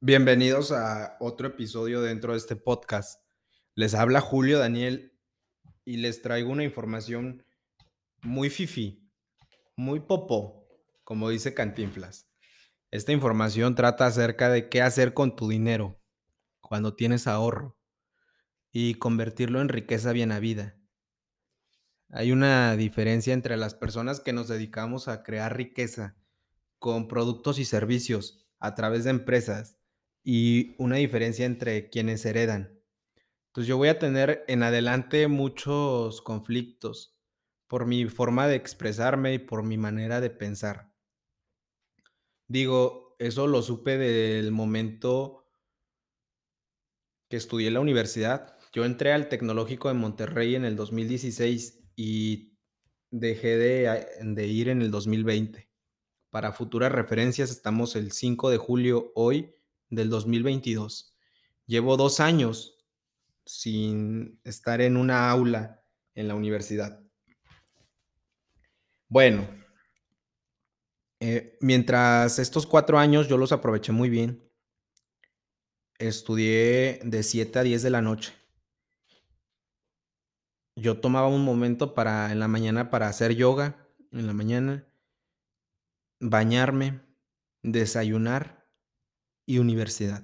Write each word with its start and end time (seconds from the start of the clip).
Bienvenidos 0.00 0.70
a 0.70 1.16
otro 1.18 1.48
episodio 1.48 2.00
dentro 2.00 2.30
de 2.30 2.38
este 2.38 2.54
podcast. 2.54 3.20
Les 3.74 3.94
habla 3.94 4.20
Julio 4.20 4.60
Daniel 4.60 5.12
y 5.84 5.96
les 5.96 6.22
traigo 6.22 6.52
una 6.52 6.62
información 6.62 7.44
muy 8.22 8.48
fifi, 8.48 9.10
muy 9.74 9.98
popó, 9.98 10.68
como 11.02 11.30
dice 11.30 11.52
Cantinflas. 11.52 12.30
Esta 12.92 13.10
información 13.10 13.74
trata 13.74 14.06
acerca 14.06 14.50
de 14.50 14.68
qué 14.68 14.82
hacer 14.82 15.14
con 15.14 15.34
tu 15.34 15.48
dinero 15.48 16.00
cuando 16.60 16.94
tienes 16.94 17.26
ahorro 17.26 17.76
y 18.70 18.94
convertirlo 18.94 19.60
en 19.60 19.68
riqueza 19.68 20.12
bien 20.12 20.30
habida. 20.30 20.78
Hay 22.10 22.30
una 22.30 22.76
diferencia 22.76 23.34
entre 23.34 23.56
las 23.56 23.74
personas 23.74 24.20
que 24.20 24.32
nos 24.32 24.46
dedicamos 24.46 25.08
a 25.08 25.24
crear 25.24 25.56
riqueza 25.56 26.16
con 26.78 27.08
productos 27.08 27.58
y 27.58 27.64
servicios 27.64 28.48
a 28.60 28.76
través 28.76 29.02
de 29.02 29.10
empresas 29.10 29.77
y 30.30 30.74
una 30.76 30.96
diferencia 30.96 31.46
entre 31.46 31.88
quienes 31.88 32.26
heredan. 32.26 32.78
Entonces 33.46 33.66
yo 33.66 33.78
voy 33.78 33.88
a 33.88 33.98
tener 33.98 34.44
en 34.46 34.62
adelante 34.62 35.26
muchos 35.26 36.20
conflictos 36.20 37.18
por 37.66 37.86
mi 37.86 38.04
forma 38.10 38.46
de 38.46 38.56
expresarme 38.56 39.32
y 39.32 39.38
por 39.38 39.62
mi 39.62 39.78
manera 39.78 40.20
de 40.20 40.28
pensar. 40.28 40.92
Digo, 42.46 43.16
eso 43.18 43.46
lo 43.46 43.62
supe 43.62 43.96
del 43.96 44.52
momento 44.52 45.50
que 47.30 47.38
estudié 47.38 47.68
en 47.68 47.74
la 47.74 47.80
universidad. 47.80 48.58
Yo 48.74 48.84
entré 48.84 49.14
al 49.14 49.30
Tecnológico 49.30 49.88
de 49.88 49.94
Monterrey 49.94 50.54
en 50.56 50.66
el 50.66 50.76
2016 50.76 51.88
y 51.96 52.58
dejé 53.10 53.56
de, 53.56 54.06
de 54.20 54.46
ir 54.46 54.68
en 54.68 54.82
el 54.82 54.90
2020. 54.90 55.70
Para 56.28 56.52
futuras 56.52 56.92
referencias 56.92 57.50
estamos 57.50 57.96
el 57.96 58.12
5 58.12 58.50
de 58.50 58.58
julio 58.58 59.10
hoy 59.14 59.54
del 59.90 60.10
2022. 60.10 61.14
Llevo 61.66 61.96
dos 61.96 62.20
años 62.20 62.78
sin 63.44 64.40
estar 64.44 64.80
en 64.80 64.96
una 64.96 65.30
aula 65.30 65.82
en 66.14 66.28
la 66.28 66.34
universidad. 66.34 67.00
Bueno, 69.08 69.48
eh, 71.20 71.56
mientras 71.60 72.38
estos 72.38 72.66
cuatro 72.66 72.98
años 72.98 73.28
yo 73.28 73.38
los 73.38 73.52
aproveché 73.52 73.92
muy 73.92 74.10
bien, 74.10 74.48
estudié 75.98 77.00
de 77.04 77.22
7 77.22 77.58
a 77.58 77.62
10 77.62 77.82
de 77.82 77.90
la 77.90 78.02
noche. 78.02 78.34
Yo 80.76 81.00
tomaba 81.00 81.26
un 81.26 81.44
momento 81.44 81.94
para 81.94 82.30
en 82.30 82.38
la 82.38 82.48
mañana 82.48 82.90
para 82.90 83.08
hacer 83.08 83.34
yoga, 83.34 83.88
en 84.12 84.26
la 84.26 84.32
mañana, 84.32 84.86
bañarme, 86.20 87.00
desayunar 87.62 88.57
y 89.48 89.58
universidad. 89.58 90.22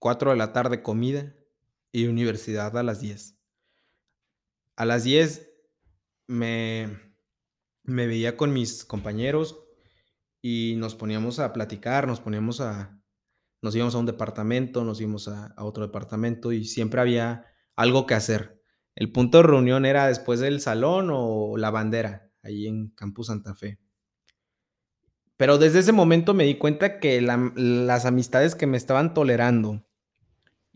4 0.00 0.32
de 0.32 0.36
la 0.36 0.52
tarde 0.52 0.82
comida 0.82 1.36
y 1.92 2.06
universidad 2.06 2.76
a 2.76 2.82
las 2.82 3.00
10. 3.00 3.38
A 4.74 4.84
las 4.84 5.04
10 5.04 5.48
me, 6.26 6.88
me 7.84 8.08
veía 8.08 8.36
con 8.36 8.52
mis 8.52 8.84
compañeros 8.84 9.56
y 10.42 10.74
nos 10.78 10.96
poníamos 10.96 11.38
a 11.38 11.52
platicar, 11.52 12.08
nos 12.08 12.18
poníamos 12.18 12.60
a, 12.60 13.00
nos 13.62 13.76
íbamos 13.76 13.94
a 13.94 13.98
un 13.98 14.06
departamento, 14.06 14.82
nos 14.82 15.00
íbamos 15.00 15.28
a, 15.28 15.46
a, 15.56 15.64
otro 15.64 15.86
departamento 15.86 16.50
y 16.50 16.64
siempre 16.64 17.00
había 17.00 17.46
algo 17.76 18.06
que 18.06 18.14
hacer. 18.14 18.60
El 18.96 19.12
punto 19.12 19.38
de 19.38 19.44
reunión 19.44 19.86
era 19.86 20.08
después 20.08 20.40
del 20.40 20.60
salón 20.60 21.10
o 21.12 21.56
la 21.56 21.70
bandera, 21.70 22.32
ahí 22.42 22.66
en 22.66 22.88
Campus 22.96 23.28
Santa 23.28 23.54
Fe. 23.54 23.78
Pero 25.36 25.58
desde 25.58 25.80
ese 25.80 25.92
momento 25.92 26.34
me 26.34 26.44
di 26.44 26.56
cuenta 26.56 27.00
que 27.00 27.20
la, 27.20 27.52
las 27.56 28.04
amistades 28.06 28.54
que 28.54 28.66
me 28.66 28.76
estaban 28.76 29.14
tolerando 29.14 29.84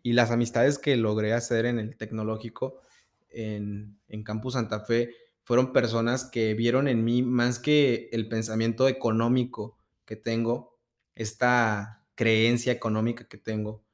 y 0.03 0.13
las 0.13 0.31
amistades 0.31 0.79
que 0.79 0.97
logré 0.97 1.33
hacer 1.33 1.67
en 1.67 1.79
el 1.79 1.97
tecnológico, 1.97 2.81
en, 3.29 4.01
en 4.09 4.23
Campus 4.23 4.55
Santa 4.55 4.81
Fe, 4.81 5.11
fueron 5.45 5.73
personas 5.73 6.25
que 6.25 6.55
vieron 6.55 6.89
en 6.89 7.05
mí 7.05 7.23
más 7.23 7.59
que 7.59 8.09
el 8.13 8.29
pensamiento 8.29 8.89
económico 8.89 9.79
que 10.05 10.17
tengo, 10.17 10.79
esta 11.15 12.05
creencia 12.17 12.73
económica 12.73 13.29
que 13.29 13.39
tengo 13.39 13.85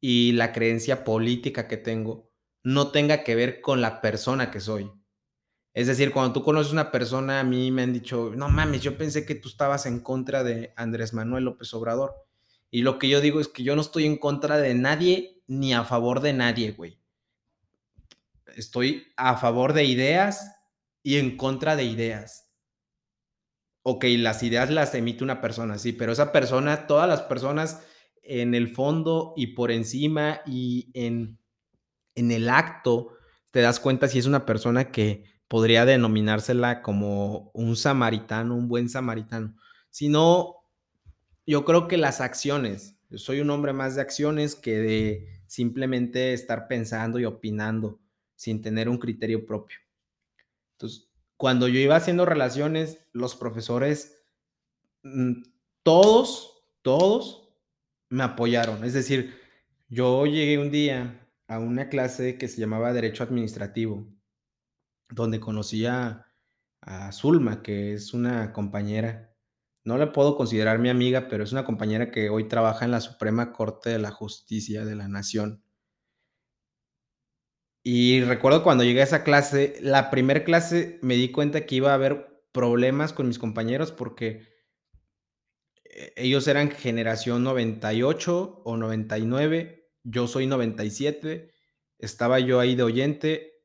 y 0.00 0.32
la 0.32 0.52
creencia 0.52 1.04
política 1.04 1.68
que 1.68 1.76
tengo, 1.76 2.30
no 2.62 2.90
tenga 2.90 3.22
que 3.24 3.34
ver 3.34 3.60
con 3.60 3.80
la 3.80 4.00
persona 4.00 4.50
que 4.50 4.60
soy. 4.60 4.90
Es 5.80 5.86
decir, 5.86 6.12
cuando 6.12 6.34
tú 6.34 6.42
conoces 6.42 6.74
una 6.74 6.92
persona, 6.92 7.40
a 7.40 7.42
mí 7.42 7.70
me 7.70 7.80
han 7.80 7.94
dicho, 7.94 8.32
no 8.36 8.50
mames, 8.50 8.82
yo 8.82 8.98
pensé 8.98 9.24
que 9.24 9.34
tú 9.34 9.48
estabas 9.48 9.86
en 9.86 10.00
contra 10.00 10.44
de 10.44 10.74
Andrés 10.76 11.14
Manuel 11.14 11.44
López 11.44 11.72
Obrador. 11.72 12.14
Y 12.70 12.82
lo 12.82 12.98
que 12.98 13.08
yo 13.08 13.22
digo 13.22 13.40
es 13.40 13.48
que 13.48 13.62
yo 13.62 13.74
no 13.74 13.80
estoy 13.80 14.04
en 14.04 14.18
contra 14.18 14.58
de 14.58 14.74
nadie 14.74 15.42
ni 15.46 15.72
a 15.72 15.84
favor 15.84 16.20
de 16.20 16.34
nadie, 16.34 16.72
güey. 16.72 17.00
Estoy 18.56 19.06
a 19.16 19.38
favor 19.38 19.72
de 19.72 19.86
ideas 19.86 20.54
y 21.02 21.16
en 21.16 21.38
contra 21.38 21.76
de 21.76 21.84
ideas. 21.84 22.50
Ok, 23.82 24.04
las 24.18 24.42
ideas 24.42 24.68
las 24.68 24.94
emite 24.94 25.24
una 25.24 25.40
persona, 25.40 25.78
sí, 25.78 25.94
pero 25.94 26.12
esa 26.12 26.30
persona, 26.30 26.86
todas 26.86 27.08
las 27.08 27.22
personas 27.22 27.86
en 28.22 28.54
el 28.54 28.74
fondo 28.74 29.32
y 29.34 29.54
por 29.54 29.70
encima 29.70 30.42
y 30.44 30.90
en, 30.92 31.38
en 32.14 32.30
el 32.32 32.50
acto, 32.50 33.14
te 33.50 33.62
das 33.62 33.80
cuenta 33.80 34.08
si 34.08 34.18
es 34.18 34.26
una 34.26 34.44
persona 34.44 34.92
que 34.92 35.39
podría 35.50 35.84
denominársela 35.84 36.80
como 36.80 37.50
un 37.54 37.74
samaritano, 37.74 38.54
un 38.54 38.68
buen 38.68 38.88
samaritano, 38.88 39.56
sino 39.90 40.58
yo 41.44 41.64
creo 41.64 41.88
que 41.88 41.96
las 41.96 42.20
acciones, 42.20 43.00
yo 43.08 43.18
soy 43.18 43.40
un 43.40 43.50
hombre 43.50 43.72
más 43.72 43.96
de 43.96 44.00
acciones 44.00 44.54
que 44.54 44.78
de 44.78 45.42
simplemente 45.48 46.34
estar 46.34 46.68
pensando 46.68 47.18
y 47.18 47.24
opinando 47.24 47.98
sin 48.36 48.62
tener 48.62 48.88
un 48.88 48.98
criterio 48.98 49.44
propio. 49.44 49.78
Entonces, 50.74 51.10
cuando 51.36 51.66
yo 51.66 51.80
iba 51.80 51.96
haciendo 51.96 52.24
relaciones, 52.26 53.00
los 53.12 53.34
profesores, 53.34 54.22
mm, 55.02 55.42
todos, 55.82 56.62
todos 56.82 57.56
me 58.08 58.22
apoyaron. 58.22 58.84
Es 58.84 58.92
decir, 58.92 59.34
yo 59.88 60.26
llegué 60.26 60.58
un 60.58 60.70
día 60.70 61.28
a 61.48 61.58
una 61.58 61.88
clase 61.88 62.38
que 62.38 62.46
se 62.46 62.60
llamaba 62.60 62.92
Derecho 62.92 63.24
Administrativo 63.24 64.06
donde 65.10 65.40
conocí 65.40 65.86
a, 65.86 66.26
a 66.80 67.12
Zulma, 67.12 67.62
que 67.62 67.94
es 67.94 68.14
una 68.14 68.52
compañera, 68.52 69.34
no 69.84 69.96
la 69.98 70.12
puedo 70.12 70.36
considerar 70.36 70.78
mi 70.78 70.88
amiga, 70.88 71.28
pero 71.28 71.44
es 71.44 71.52
una 71.52 71.64
compañera 71.64 72.10
que 72.10 72.28
hoy 72.30 72.48
trabaja 72.48 72.84
en 72.84 72.90
la 72.90 73.00
Suprema 73.00 73.52
Corte 73.52 73.90
de 73.90 73.98
la 73.98 74.10
Justicia 74.10 74.84
de 74.84 74.94
la 74.94 75.08
Nación. 75.08 75.62
Y 77.82 78.22
recuerdo 78.22 78.62
cuando 78.62 78.84
llegué 78.84 79.00
a 79.00 79.04
esa 79.04 79.24
clase, 79.24 79.78
la 79.80 80.10
primera 80.10 80.44
clase 80.44 80.98
me 81.02 81.16
di 81.16 81.30
cuenta 81.30 81.64
que 81.64 81.76
iba 81.76 81.92
a 81.92 81.94
haber 81.94 82.44
problemas 82.52 83.12
con 83.12 83.26
mis 83.26 83.38
compañeros 83.38 83.90
porque 83.90 84.48
eh, 85.84 86.12
ellos 86.16 86.46
eran 86.46 86.70
generación 86.70 87.42
98 87.42 88.62
o 88.64 88.76
99, 88.76 89.90
yo 90.02 90.26
soy 90.28 90.46
97, 90.46 91.52
estaba 91.98 92.38
yo 92.38 92.60
ahí 92.60 92.74
de 92.74 92.82
oyente 92.82 93.59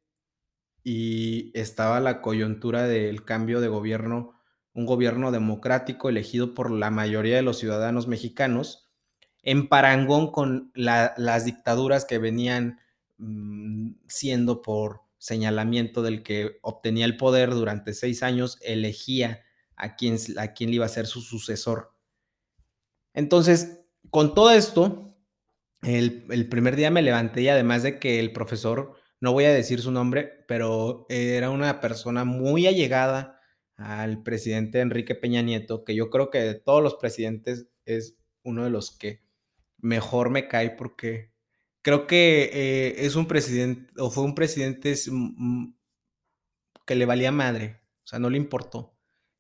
y 0.88 1.50
estaba 1.56 2.00
la 2.00 2.22
coyuntura 2.22 2.84
del 2.84 3.26
cambio 3.26 3.60
de 3.60 3.68
gobierno, 3.68 4.40
un 4.72 4.86
gobierno 4.86 5.32
democrático 5.32 6.10
elegido 6.10 6.54
por 6.54 6.70
la 6.70 6.92
mayoría 6.92 7.38
de 7.38 7.42
los 7.42 7.58
ciudadanos 7.58 8.08
mexicanos, 8.08 8.88
en 9.42 9.68
parangón 9.68 10.32
con 10.32 10.72
la, 10.76 11.16
las 11.18 11.44
dictaduras 11.44 12.06
que 12.06 12.20
venían 12.20 12.80
mmm, 13.18 13.94
siendo 14.08 14.62
por 14.62 15.02
señalamiento 15.18 16.04
del 16.04 16.22
que 16.22 16.60
obtenía 16.62 17.06
el 17.06 17.18
poder 17.18 17.50
durante 17.50 17.96
seis 17.96 18.22
años, 18.22 18.60
elegía 18.62 19.42
a 19.76 19.96
quién, 19.96 20.18
a 20.38 20.54
iba 20.60 20.86
a 20.86 20.90
ser 20.90 21.08
su 21.08 21.22
sucesor. 21.22 21.96
Entonces, 23.12 23.88
con 24.12 24.36
todo 24.36 24.52
esto, 24.52 25.16
el, 25.82 26.28
el 26.30 26.48
primer 26.48 26.76
día 26.76 26.92
me 26.92 27.02
levanté 27.02 27.42
y 27.42 27.50
además 27.50 27.82
de 27.82 27.98
que 27.98 28.20
el 28.20 28.32
profesor 28.34 29.04
no 29.22 29.34
voy 29.34 29.46
a 29.46 29.54
decir 29.54 29.82
su 29.82 29.92
nombre, 29.92 30.44
pero 30.48 31.06
era 31.10 31.50
una 31.50 31.80
persona 31.80 32.26
muy 32.26 32.68
allegada 32.68 33.40
al 33.78 34.24
presidente 34.24 34.80
Enrique 34.80 35.16
Peña 35.16 35.42
Nieto, 35.42 35.84
que 35.84 35.96
yo 35.96 36.10
creo 36.10 36.30
que 36.30 36.40
de 36.40 36.56
todos 36.56 36.82
los 36.82 36.96
presidentes 36.96 37.68
es 37.86 38.18
uno 38.44 38.64
de 38.64 38.70
los 38.70 38.92
que 38.92 39.24
mejor 39.78 40.30
me 40.30 40.48
cae 40.48 40.72
porque 40.72 41.32
creo 41.82 42.08
que 42.08 42.50
eh, 42.54 43.06
es 43.06 43.16
un 43.16 43.28
presidente 43.28 43.92
o 43.98 44.10
fue 44.10 44.24
un 44.24 44.36
presidente 44.36 44.96
que 46.86 46.96
le 46.96 47.06
valía 47.06 47.32
madre, 47.32 47.82
o 48.04 48.08
sea, 48.08 48.20
no 48.20 48.30
le 48.30 48.38
importó. 48.38 48.98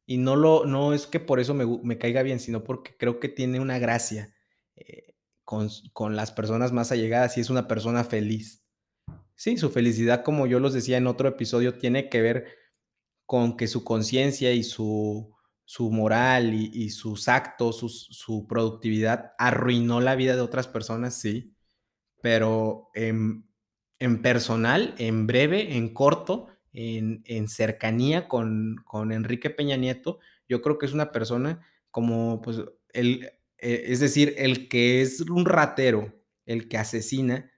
Y 0.07 0.18
no, 0.18 0.36
lo, 0.36 0.66
no 0.66 0.94
es 0.94 1.07
que 1.07 1.19
por 1.19 1.39
eso 1.39 1.56
me, 1.56 1.98
caiga 1.98 2.21
bien, 2.21 2.39
sino 2.39 2.63
porque 2.63 2.95
creo 2.98 3.19
que 3.19 3.30
tiene 3.30 3.60
una 3.60 3.80
gracia 3.80 4.36
eh, 4.75 5.16
con, 5.44 5.69
con 5.94 6.16
las 6.16 6.31
personas 6.31 6.71
más 6.71 6.92
allegadas 6.92 7.38
y 7.38 7.42
es 7.42 7.50
una 7.50 7.68
persona 7.68 8.04
feliz. 8.04 8.65
Sí, 9.36 9.58
su 9.58 9.70
felicidad, 9.70 10.24
como 10.24 10.48
yo 10.48 10.60
los 10.60 10.74
decía 10.74 10.98
en 10.98 11.08
otro 11.08 11.28
episodio, 11.28 11.78
tiene 11.78 12.10
que 12.10 12.22
ver 12.22 12.48
con 13.26 13.58
que 13.58 13.68
su 13.68 13.84
conciencia 13.84 14.54
y 14.54 14.64
su 14.64 15.36
su 15.66 15.92
moral 15.92 16.54
y, 16.54 16.90
sus 16.92 17.28
actos, 17.28 17.80
su 17.80 18.48
productividad, 18.48 19.34
arruinó 19.40 20.00
la 20.00 20.16
vida 20.16 20.36
de 20.36 20.42
otras 20.42 20.68
personas, 20.68 21.20
sí, 21.20 21.56
pero 22.22 22.92
en, 22.94 23.44
personal, 24.22 24.94
en 25.00 25.26
breve, 25.26 25.76
en 25.76 25.92
corto, 25.92 26.48
en, 26.72 27.48
cercanía 27.48 28.28
con, 28.28 28.86
Enrique 29.12 29.50
Peña 29.50 29.76
Nieto, 29.76 30.20
yo 30.48 30.62
creo 30.62 30.78
que 30.78 30.86
es 30.86 30.94
una 30.94 31.12
persona 31.12 31.62
como, 31.90 32.42
pues, 32.44 32.62
el, 32.94 33.31
e, 33.58 33.86
es 33.88 34.00
decir, 34.00 34.36
el 34.38 34.70
que 34.70 35.02
es 35.02 35.22
un 35.22 35.46
ratero, 35.46 36.14
el 36.46 36.68
que 36.70 36.78
asesina, 36.78 37.52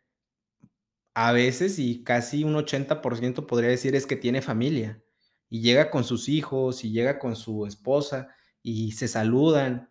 a 1.19 1.31
veces 1.31 1.79
y 1.79 2.03
casi 2.03 2.43
un 2.43 2.53
80% 2.53 3.47
podría 3.47 3.71
decir 3.71 3.95
es 3.95 4.05
que 4.05 4.15
tiene 4.15 4.43
familia 4.43 5.01
y 5.49 5.61
llega 5.61 5.89
con 5.89 6.03
sus 6.03 6.29
hijos 6.29 6.83
y 6.85 6.91
llega 6.91 7.17
con 7.17 7.35
su 7.35 7.65
esposa 7.65 8.27
y 8.61 8.91
se 8.91 9.07
saludan 9.07 9.89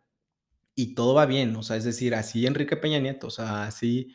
y 0.76 0.94
todo 0.94 1.14
va 1.14 1.26
bien, 1.26 1.56
o 1.56 1.64
sea, 1.64 1.74
es 1.74 1.82
decir, 1.82 2.14
así 2.14 2.46
Enrique 2.46 2.76
Peña 2.76 3.00
Nieto, 3.00 3.26
o 3.26 3.30
sea, 3.30 3.64
así, 3.64 4.14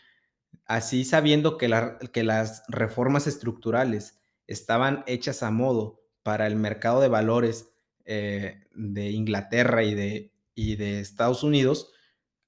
así 0.63 1.03
sabiendo 1.03 1.57
que, 1.57 1.69
que 2.13 2.23
las 2.23 2.63
reformas 2.69 3.27
estructurales 3.27 4.21
estaban 4.47 5.03
hechas 5.05 5.43
a 5.43 5.51
modo 5.51 5.99
para 6.23 6.47
el 6.47 6.55
mercado 6.55 7.01
de 7.01 7.09
valores 7.09 7.73
eh, 8.05 8.69
de 8.73 9.11
Inglaterra 9.11 9.83
y 9.83 9.95
de, 9.95 10.31
y 10.55 10.77
de 10.77 11.01
Estados 11.01 11.43
Unidos, 11.43 11.91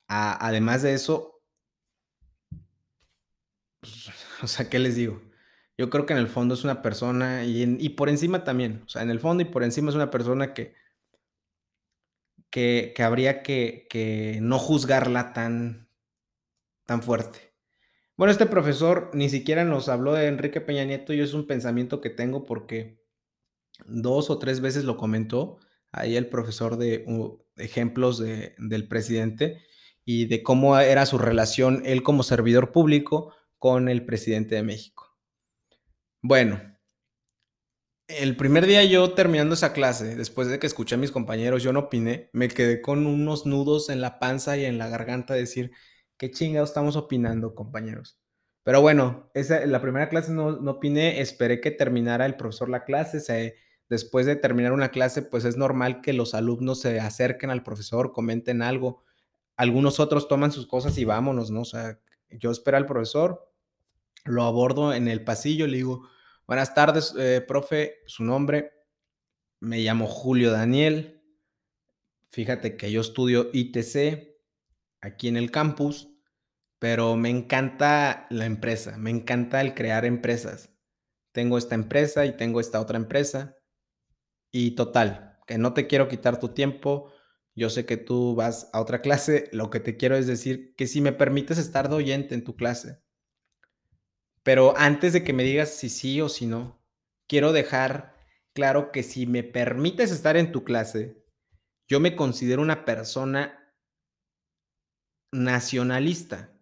además 0.07 0.83
de 0.83 0.94
eso, 0.94 1.33
pues, 3.83 4.09
o 4.45 4.48
sea, 4.48 4.69
¿qué 4.69 4.80
les 4.80 4.95
digo? 4.95 5.22
Yo 5.78 5.90
creo 5.90 6.06
que 6.06 6.13
en 6.13 6.19
el 6.19 6.28
fondo 6.28 6.54
es 6.54 6.63
una 6.63 6.81
persona 6.81 7.45
y, 7.45 7.90
por 7.90 8.10
encima 8.10 8.44
también, 8.44 8.84
o 8.86 8.90
sea, 8.90 9.01
en 9.01 9.10
el 9.10 9.19
fondo 9.19 9.42
y 9.42 9.45
por 9.45 9.63
encima 9.63 9.90
es 9.90 9.95
una 9.95 10.12
persona 10.12 10.54
que, 10.54 10.75
que, 12.51 12.94
habría 13.00 13.42
que, 13.42 14.38
no 14.42 14.60
juzgarla 14.60 15.34
tan, 15.34 15.90
tan 16.86 17.01
fuerte. 17.01 17.54
Bueno, 18.16 18.31
este 18.31 18.45
profesor 18.45 19.10
ni 19.13 19.30
siquiera 19.30 19.66
nos 19.66 19.90
habló 19.90 20.13
de 20.13 20.28
Enrique 20.28 20.62
Peña 20.62 20.84
Nieto 20.84 21.13
y 21.13 21.22
es 21.22 21.34
un 21.34 21.48
pensamiento 21.48 22.01
que 22.01 22.12
tengo 22.12 22.45
porque 22.45 23.04
dos 23.88 24.30
o 24.30 24.38
tres 24.38 24.62
veces 24.62 24.84
lo 24.84 24.98
comentó 24.98 25.57
ahí 25.92 26.16
el 26.16 26.28
profesor 26.28 26.78
de 26.78 27.04
ejemplos 27.57 28.19
del 28.19 28.88
presidente 28.88 29.63
y 30.06 30.25
de 30.25 30.44
cómo 30.44 30.78
era 30.78 31.07
su 31.07 31.18
relación 31.18 31.81
él 31.86 32.04
como 32.04 32.22
servidor 32.22 32.72
público 32.72 33.34
con 33.63 33.88
el 33.88 34.06
presidente 34.06 34.56
de 34.56 34.62
México. 34.62 35.15
Bueno, 36.21 36.60
el 38.10 38.36
primer 38.36 38.65
día 38.65 38.83
yo 38.83 39.13
terminando 39.13 39.54
esa 39.54 39.71
clase, 39.71 40.18
después 40.18 40.50
de 40.50 40.60
que 40.60 40.68
escuché 40.68 40.95
a 40.95 40.98
mis 40.98 41.12
compañeros, 41.12 41.63
yo 41.63 41.71
no 41.71 41.80
opiné, 41.80 42.30
me 42.33 42.50
quedé 42.50 42.81
con 42.81 43.06
unos 43.06 43.45
nudos 43.45 43.89
en 43.89 44.01
la 44.01 44.19
panza 44.19 44.57
y 44.57 44.65
en 44.65 44.77
la 44.77 44.89
garganta, 44.89 45.33
decir, 45.33 45.71
qué 46.18 46.30
chingados 46.30 46.71
estamos 46.71 46.98
opinando, 46.98 47.56
compañeros. 47.56 48.19
Pero 48.63 48.81
bueno, 48.81 49.31
esa, 49.33 49.66
la 49.66 49.81
primera 49.81 50.09
clase 50.09 50.33
no, 50.33 50.57
no 50.59 50.71
opiné, 50.71 51.21
esperé 51.21 51.62
que 51.62 51.71
terminara 51.71 52.25
el 52.25 52.36
profesor 52.36 52.68
la 52.68 52.83
clase, 52.83 53.56
después 53.88 54.25
de 54.25 54.36
terminar 54.36 54.74
una 54.74 54.89
clase, 54.89 55.21
pues 55.21 55.45
es 55.45 55.56
normal 55.56 56.01
que 56.01 56.12
los 56.12 56.33
alumnos 56.33 56.81
se 56.81 57.00
acerquen 57.00 57.50
al 57.50 57.63
profesor, 57.63 58.12
comenten 58.12 58.62
algo, 58.62 59.06
algunos 59.56 60.01
otros 60.01 60.27
toman 60.27 60.51
sus 60.51 60.68
cosas 60.68 60.98
y 60.98 61.06
vámonos, 61.06 61.50
¿no? 61.50 61.62
O 61.62 61.66
sea, 61.66 61.98
yo 62.30 62.51
espero 62.51 62.75
al 62.75 62.86
profesor, 62.86 63.53
lo 64.24 64.44
abordo 64.44 64.94
en 64.94 65.08
el 65.08 65.24
pasillo, 65.24 65.68
le 65.68 65.78
digo, 65.78 66.10
buenas 66.48 66.74
tardes, 66.74 67.14
eh, 67.18 67.44
profe, 67.46 68.00
su 68.06 68.24
nombre, 68.24 68.72
me 69.60 69.80
llamo 69.80 70.08
Julio 70.08 70.52
Daniel, 70.52 71.22
fíjate 72.30 72.78
que 72.78 72.92
yo 72.92 73.02
estudio 73.02 73.50
ITC 73.54 74.34
aquí 75.02 75.28
en 75.28 75.38
el 75.38 75.52
campus, 75.52 76.10
pero 76.80 77.16
me 77.16 77.30
encanta 77.30 78.28
la 78.30 78.46
empresa, 78.46 78.98
me 78.98 79.10
encanta 79.10 79.62
el 79.62 79.74
crear 79.74 80.04
empresas. 80.06 80.74
Tengo 81.31 81.58
esta 81.58 81.76
empresa 81.76 82.26
y 82.26 82.38
tengo 82.38 82.60
esta 82.60 82.80
otra 82.80 82.98
empresa. 82.98 83.58
Y 84.52 84.72
total, 84.72 85.40
que 85.48 85.58
no 85.58 85.74
te 85.74 85.88
quiero 85.88 86.08
quitar 86.08 86.40
tu 86.40 86.50
tiempo. 86.50 87.12
Yo 87.56 87.69
sé 87.69 87.86
que 87.86 87.98
tú 87.98 88.36
vas 88.36 88.69
a 88.72 88.81
otra 88.81 89.02
clase. 89.02 89.50
Lo 89.52 89.69
que 89.69 89.80
te 89.80 89.98
quiero 89.98 90.16
es 90.16 90.28
decir 90.28 90.76
que 90.76 90.88
si 90.88 91.02
me 91.02 91.12
permites 91.12 91.58
estar 91.58 91.90
de 91.90 91.96
oyente 91.96 92.36
en 92.36 92.44
tu 92.44 92.56
clase, 92.56 93.03
pero 94.44 94.78
antes 94.78 95.13
de 95.13 95.24
que 95.24 95.34
me 95.34 95.44
digas 95.44 95.74
si 95.74 95.90
sí 95.90 96.22
o 96.22 96.30
si 96.30 96.45
no, 96.45 96.80
quiero 97.28 97.51
dejar 97.54 98.16
claro 98.54 98.92
que 98.92 99.04
si 99.04 99.25
me 99.25 99.44
permites 99.44 100.12
estar 100.12 100.38
en 100.38 100.51
tu 100.51 100.63
clase, 100.63 101.24
yo 101.88 102.00
me 102.00 102.16
considero 102.16 102.62
una 102.62 102.86
persona 102.86 103.74
nacionalista, 105.31 106.54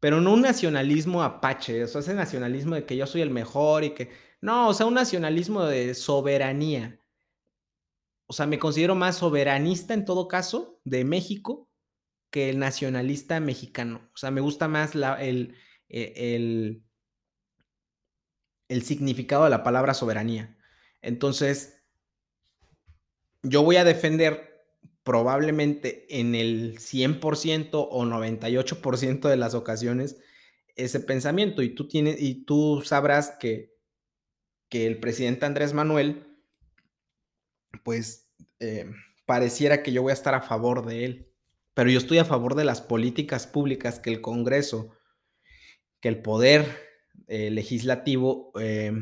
pero 0.00 0.20
no 0.20 0.34
un 0.34 0.42
nacionalismo 0.42 1.22
apache, 1.22 1.84
o 1.84 1.88
sea, 1.88 2.00
ese 2.00 2.14
nacionalismo 2.14 2.74
de 2.74 2.84
que 2.84 2.96
yo 2.96 3.06
soy 3.06 3.20
el 3.20 3.30
mejor 3.30 3.84
y 3.84 3.90
que, 3.90 4.10
no, 4.40 4.68
o 4.68 4.74
sea, 4.74 4.86
un 4.86 4.94
nacionalismo 4.94 5.64
de 5.64 5.94
soberanía. 5.94 7.00
O 8.28 8.32
sea, 8.32 8.46
me 8.46 8.58
considero 8.58 8.94
más 8.96 9.18
soberanista 9.18 9.94
en 9.94 10.04
todo 10.04 10.26
caso 10.26 10.80
de 10.84 11.04
México 11.04 11.70
que 12.30 12.50
el 12.50 12.58
nacionalista 12.58 13.38
mexicano. 13.40 14.10
O 14.14 14.16
sea, 14.16 14.30
me 14.32 14.40
gusta 14.40 14.66
más 14.66 14.94
la, 14.94 15.22
el, 15.22 15.56
e, 15.88 16.34
el, 16.34 16.85
el 18.68 18.82
significado 18.82 19.44
de 19.44 19.50
la 19.50 19.62
palabra 19.62 19.94
soberanía. 19.94 20.56
Entonces, 21.02 21.82
yo 23.42 23.62
voy 23.62 23.76
a 23.76 23.84
defender 23.84 24.66
probablemente 25.04 26.06
en 26.18 26.34
el 26.34 26.78
100% 26.78 27.70
o 27.72 28.04
98% 28.04 29.28
de 29.28 29.36
las 29.36 29.54
ocasiones 29.54 30.16
ese 30.74 31.00
pensamiento 31.00 31.62
y 31.62 31.70
tú 31.70 31.88
tienes 31.88 32.20
y 32.20 32.44
tú 32.44 32.82
sabrás 32.84 33.30
que, 33.38 33.74
que 34.68 34.86
el 34.86 34.98
presidente 34.98 35.46
Andrés 35.46 35.72
Manuel 35.72 36.26
pues 37.82 38.28
eh, 38.58 38.90
pareciera 39.26 39.82
que 39.82 39.92
yo 39.92 40.02
voy 40.02 40.10
a 40.10 40.14
estar 40.14 40.34
a 40.34 40.42
favor 40.42 40.84
de 40.84 41.04
él, 41.04 41.32
pero 41.72 41.88
yo 41.88 41.98
estoy 41.98 42.18
a 42.18 42.24
favor 42.24 42.54
de 42.56 42.64
las 42.64 42.80
políticas 42.80 43.46
públicas 43.46 44.00
que 44.00 44.10
el 44.10 44.20
Congreso, 44.20 44.90
que 46.00 46.08
el 46.08 46.20
poder 46.20 46.85
eh, 47.26 47.50
legislativo 47.50 48.52
eh, 48.60 48.92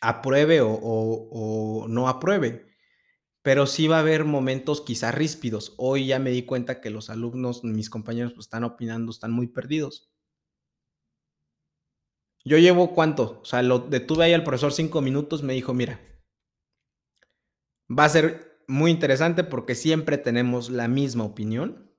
apruebe 0.00 0.60
o, 0.62 1.86
no 1.88 2.08
apruebe. 2.08 2.66
Pero 3.42 3.66
sí 3.66 3.88
va 3.88 3.96
a 3.96 4.00
haber 4.00 4.24
momentos 4.24 4.80
quizás 4.80 5.14
ríspidos. 5.14 5.74
Hoy 5.78 6.06
ya 6.06 6.18
me 6.18 6.30
di 6.30 6.44
cuenta 6.44 6.80
que 6.80 6.90
los 6.90 7.10
alumnos, 7.10 7.64
mis 7.64 7.90
compañeros, 7.90 8.32
pues, 8.32 8.46
están 8.46 8.64
opinando, 8.64 9.10
están 9.10 9.32
muy 9.32 9.46
perdidos. 9.46 10.10
Yo 12.44 12.58
llevo 12.58 12.94
cuánto, 12.94 13.40
o 13.42 13.44
sea, 13.44 13.62
lo 13.62 13.78
detuve 13.78 14.24
ahí 14.24 14.32
al 14.32 14.44
profesor 14.44 14.72
cinco 14.72 15.00
minutos, 15.00 15.42
me 15.42 15.52
dijo, 15.52 15.74
mira, 15.74 16.00
va 17.90 18.04
a 18.04 18.08
ser 18.08 18.62
muy 18.66 18.90
interesante 18.90 19.44
porque 19.44 19.74
siempre 19.74 20.18
tenemos 20.18 20.70
la 20.70 20.88
misma 20.88 21.24
opinión. 21.24 21.94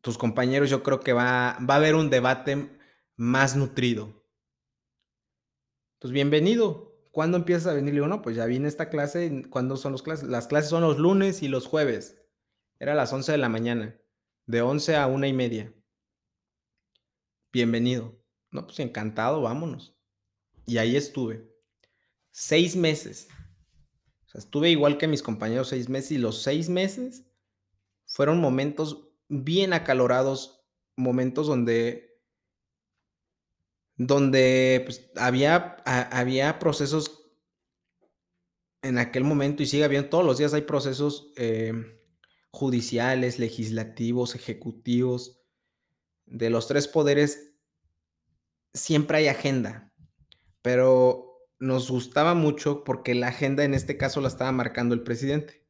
Tus 0.00 0.18
compañeros, 0.18 0.70
yo 0.70 0.82
creo 0.82 1.00
que 1.00 1.12
va, 1.12 1.58
va 1.68 1.74
a 1.74 1.76
haber 1.76 1.94
un 1.94 2.10
debate 2.10 2.73
más 3.16 3.56
nutrido. 3.56 4.24
Pues 5.98 6.12
bienvenido. 6.12 6.92
¿Cuándo 7.12 7.36
empiezas 7.36 7.68
a 7.68 7.74
venir? 7.74 7.94
Le 7.94 8.00
digo, 8.00 8.08
no, 8.08 8.22
pues 8.22 8.36
ya 8.36 8.44
vine 8.46 8.66
esta 8.68 8.90
clase. 8.90 9.46
¿Cuándo 9.48 9.76
son 9.76 9.92
las 9.92 10.02
clases? 10.02 10.28
Las 10.28 10.48
clases 10.48 10.70
son 10.70 10.82
los 10.82 10.98
lunes 10.98 11.42
y 11.42 11.48
los 11.48 11.66
jueves. 11.66 12.20
Era 12.80 12.92
a 12.92 12.96
las 12.96 13.12
11 13.12 13.32
de 13.32 13.38
la 13.38 13.48
mañana. 13.48 13.96
De 14.46 14.62
11 14.62 14.96
a 14.96 15.06
una 15.06 15.28
y 15.28 15.32
media. 15.32 15.72
Bienvenido. 17.52 18.20
No, 18.50 18.66
pues 18.66 18.80
encantado, 18.80 19.42
vámonos. 19.42 19.96
Y 20.66 20.78
ahí 20.78 20.96
estuve. 20.96 21.48
Seis 22.32 22.74
meses. 22.74 23.28
O 24.26 24.30
sea, 24.30 24.40
estuve 24.40 24.70
igual 24.70 24.98
que 24.98 25.06
mis 25.06 25.22
compañeros 25.22 25.68
seis 25.68 25.88
meses 25.88 26.12
y 26.12 26.18
los 26.18 26.42
seis 26.42 26.68
meses 26.68 27.24
fueron 28.06 28.40
momentos 28.40 29.08
bien 29.28 29.72
acalorados, 29.72 30.66
momentos 30.96 31.46
donde 31.46 32.13
donde 33.96 34.82
pues, 34.84 35.10
había, 35.16 35.76
había 35.84 36.58
procesos 36.58 37.24
en 38.82 38.98
aquel 38.98 39.24
momento 39.24 39.62
y 39.62 39.66
sigue 39.66 39.84
habiendo, 39.84 40.10
todos 40.10 40.24
los 40.24 40.38
días 40.38 40.52
hay 40.52 40.62
procesos 40.62 41.32
em, 41.36 41.96
judiciales, 42.50 43.38
legislativos, 43.38 44.34
ejecutivos, 44.34 45.40
de 46.26 46.50
los 46.50 46.68
tres 46.68 46.88
poderes, 46.88 47.54
siempre 48.72 49.18
hay 49.18 49.28
agenda, 49.28 49.92
pero 50.62 51.48
nos 51.58 51.90
gustaba 51.90 52.34
mucho 52.34 52.84
porque 52.84 53.14
la 53.14 53.28
agenda 53.28 53.64
en 53.64 53.74
este 53.74 53.96
caso 53.96 54.20
la 54.20 54.28
estaba 54.28 54.52
marcando 54.52 54.94
el 54.94 55.02
presidente. 55.02 55.66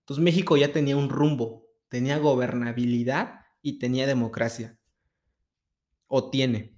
Entonces 0.00 0.22
México 0.22 0.56
ya 0.56 0.72
tenía 0.72 0.96
un 0.96 1.08
rumbo, 1.08 1.68
tenía 1.88 2.18
gobernabilidad 2.18 3.40
y 3.62 3.78
tenía 3.78 4.06
democracia, 4.06 4.78
o 6.08 6.30
tiene 6.30 6.73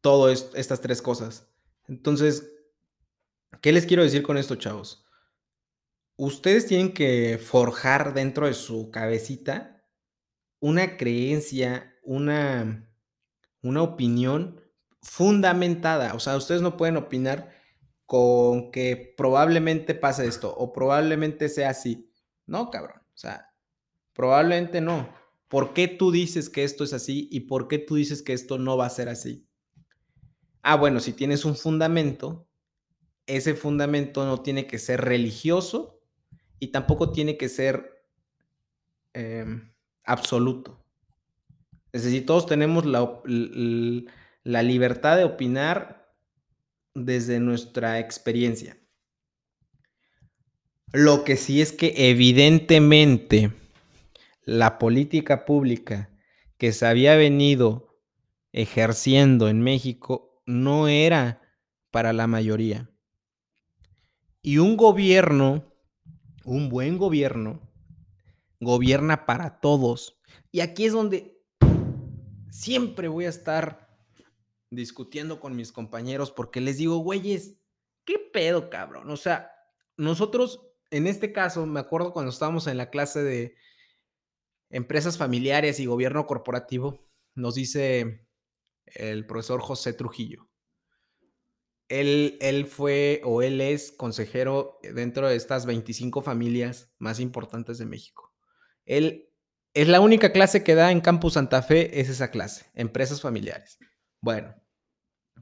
todo 0.00 0.30
estas 0.30 0.80
tres 0.80 1.02
cosas. 1.02 1.48
Entonces, 1.86 2.50
¿qué 3.60 3.72
les 3.72 3.86
quiero 3.86 4.02
decir 4.02 4.22
con 4.22 4.36
esto, 4.38 4.56
chavos? 4.56 5.04
Ustedes 6.16 6.66
tienen 6.66 6.92
que 6.92 7.38
forjar 7.38 8.14
dentro 8.14 8.46
de 8.46 8.54
su 8.54 8.90
cabecita 8.90 9.84
una 10.60 10.96
creencia, 10.96 11.94
una 12.02 12.88
una 13.62 13.82
opinión 13.82 14.60
fundamentada. 15.02 16.14
O 16.14 16.20
sea, 16.20 16.36
ustedes 16.36 16.62
no 16.62 16.76
pueden 16.76 16.96
opinar 16.96 17.50
con 18.06 18.70
que 18.70 19.14
probablemente 19.16 19.94
pase 19.94 20.26
esto 20.26 20.54
o 20.54 20.72
probablemente 20.72 21.48
sea 21.48 21.70
así. 21.70 22.10
No, 22.46 22.70
cabrón. 22.70 23.00
O 23.14 23.18
sea, 23.18 23.52
probablemente 24.12 24.80
no. 24.80 25.12
¿Por 25.48 25.72
qué 25.72 25.88
tú 25.88 26.10
dices 26.10 26.48
que 26.50 26.64
esto 26.64 26.84
es 26.84 26.92
así 26.92 27.28
y 27.30 27.40
por 27.40 27.68
qué 27.68 27.78
tú 27.78 27.96
dices 27.96 28.22
que 28.22 28.32
esto 28.32 28.58
no 28.58 28.76
va 28.76 28.86
a 28.86 28.90
ser 28.90 29.08
así? 29.08 29.47
Ah, 30.70 30.76
bueno, 30.76 31.00
si 31.00 31.14
tienes 31.14 31.46
un 31.46 31.56
fundamento, 31.56 32.46
ese 33.26 33.54
fundamento 33.54 34.26
no 34.26 34.42
tiene 34.42 34.66
que 34.66 34.76
ser 34.76 35.00
religioso 35.00 36.02
y 36.58 36.66
tampoco 36.66 37.10
tiene 37.10 37.38
que 37.38 37.48
ser 37.48 38.04
eh, 39.14 39.46
absoluto. 40.04 40.84
Es 41.90 42.04
decir, 42.04 42.26
todos 42.26 42.44
tenemos 42.44 42.84
la, 42.84 43.22
la 44.44 44.62
libertad 44.62 45.16
de 45.16 45.24
opinar 45.24 46.12
desde 46.94 47.40
nuestra 47.40 47.98
experiencia. 47.98 48.76
Lo 50.92 51.24
que 51.24 51.38
sí 51.38 51.62
es 51.62 51.72
que 51.72 52.10
evidentemente 52.10 53.54
la 54.44 54.78
política 54.78 55.46
pública 55.46 56.10
que 56.58 56.72
se 56.72 56.84
había 56.84 57.16
venido 57.16 57.98
ejerciendo 58.52 59.48
en 59.48 59.62
México 59.62 60.27
no 60.48 60.88
era 60.88 61.42
para 61.90 62.14
la 62.14 62.26
mayoría. 62.26 62.90
Y 64.40 64.56
un 64.56 64.78
gobierno, 64.78 65.74
un 66.42 66.70
buen 66.70 66.96
gobierno, 66.96 67.60
gobierna 68.58 69.26
para 69.26 69.60
todos. 69.60 70.18
Y 70.50 70.60
aquí 70.60 70.86
es 70.86 70.94
donde 70.94 71.38
siempre 72.50 73.08
voy 73.08 73.26
a 73.26 73.28
estar 73.28 73.94
discutiendo 74.70 75.38
con 75.38 75.54
mis 75.54 75.70
compañeros 75.70 76.30
porque 76.30 76.62
les 76.62 76.78
digo, 76.78 76.96
güeyes, 76.96 77.58
¿qué 78.06 78.18
pedo, 78.18 78.70
cabrón? 78.70 79.10
O 79.10 79.18
sea, 79.18 79.52
nosotros, 79.98 80.66
en 80.90 81.06
este 81.06 81.30
caso, 81.30 81.66
me 81.66 81.80
acuerdo 81.80 82.14
cuando 82.14 82.30
estábamos 82.30 82.66
en 82.68 82.78
la 82.78 82.88
clase 82.88 83.22
de 83.22 83.54
empresas 84.70 85.18
familiares 85.18 85.78
y 85.78 85.84
gobierno 85.84 86.26
corporativo, 86.26 86.98
nos 87.34 87.54
dice 87.54 88.27
el 88.94 89.26
profesor 89.26 89.60
José 89.60 89.92
Trujillo. 89.92 90.48
Él, 91.88 92.36
él 92.40 92.66
fue 92.66 93.22
o 93.24 93.42
él 93.42 93.60
es 93.60 93.92
consejero 93.92 94.78
dentro 94.82 95.26
de 95.28 95.36
estas 95.36 95.64
25 95.64 96.20
familias 96.20 96.92
más 96.98 97.18
importantes 97.18 97.78
de 97.78 97.86
México. 97.86 98.34
Él 98.84 99.30
es 99.74 99.88
la 99.88 100.00
única 100.00 100.32
clase 100.32 100.64
que 100.64 100.74
da 100.74 100.90
en 100.90 101.00
Campus 101.00 101.34
Santa 101.34 101.62
Fe, 101.62 102.00
es 102.00 102.08
esa 102.08 102.30
clase, 102.30 102.66
empresas 102.74 103.20
familiares. 103.20 103.78
Bueno, 104.20 104.54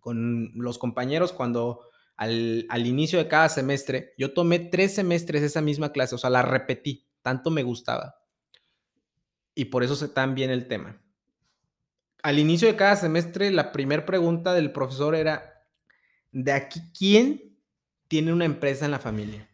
con 0.01 0.53
los 0.55 0.79
compañeros 0.79 1.33
cuando 1.33 1.81
al, 2.17 2.67
al, 2.69 2.87
inicio 2.87 3.19
de 3.19 3.29
cada 3.29 3.49
semestre, 3.49 4.15
yo 4.19 4.33
tomé 4.33 4.59
tres 4.59 4.95
semestres 4.95 5.43
esa 5.43 5.61
misma 5.61 5.93
clase, 5.93 6.15
o 6.15 6.19
sea, 6.19 6.31
la 6.31 6.43
repetí, 6.43 7.09
tanto 7.23 7.51
me 7.51 7.63
gustaba. 7.63 8.17
Y 9.55 9.67
por 9.67 9.83
eso 9.83 9.97
sé 9.97 10.09
tan 10.09 10.35
bien 10.35 10.51
el 10.51 10.69
tema. 10.69 11.03
Al 12.27 12.41
inicio 12.41 12.67
de 12.67 12.75
cada 12.75 12.97
semestre, 12.97 13.53
la 13.53 13.71
primera 13.71 14.05
pregunta 14.05 14.53
del 14.53 14.73
profesor 14.73 15.15
era, 15.15 15.65
¿de 16.33 16.51
aquí 16.51 16.81
quién 16.93 17.57
tiene 18.09 18.33
una 18.33 18.45
empresa 18.45 18.85
en 18.85 18.91
la 18.91 18.99
familia? 18.99 19.49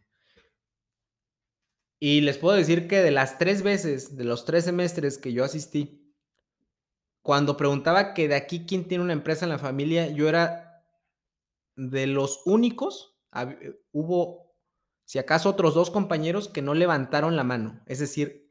Y 2.01 2.23
les 2.23 2.39
puedo 2.39 2.57
decir 2.57 2.89
que 2.89 3.03
de 3.03 3.11
las 3.11 3.37
tres 3.37 3.63
veces, 3.63 4.17
de 4.17 4.25
los 4.25 4.47
tres 4.47 4.65
semestres 4.65 5.19
que 5.19 5.35
yo 5.35 5.45
asistí, 5.45 6.17
cuando 7.21 7.59
preguntaba 7.59 8.15
que 8.15 8.27
de 8.27 8.37
aquí 8.37 8.65
quién 8.65 8.89
tiene 8.89 9.05
una 9.05 9.13
empresa 9.13 9.45
en 9.45 9.51
la 9.51 9.59
familia, 9.59 10.09
yo 10.09 10.27
era 10.27 10.83
de 11.77 12.07
los 12.07 12.41
únicos, 12.47 13.19
hubo, 13.93 14.57
si 15.05 15.19
acaso, 15.19 15.51
otros 15.51 15.75
dos 15.75 15.91
compañeros 15.91 16.49
que 16.49 16.63
no 16.63 16.73
levantaron 16.73 17.37
la 17.37 17.45
mano. 17.45 17.83
Es 17.85 17.99
decir, 17.99 18.49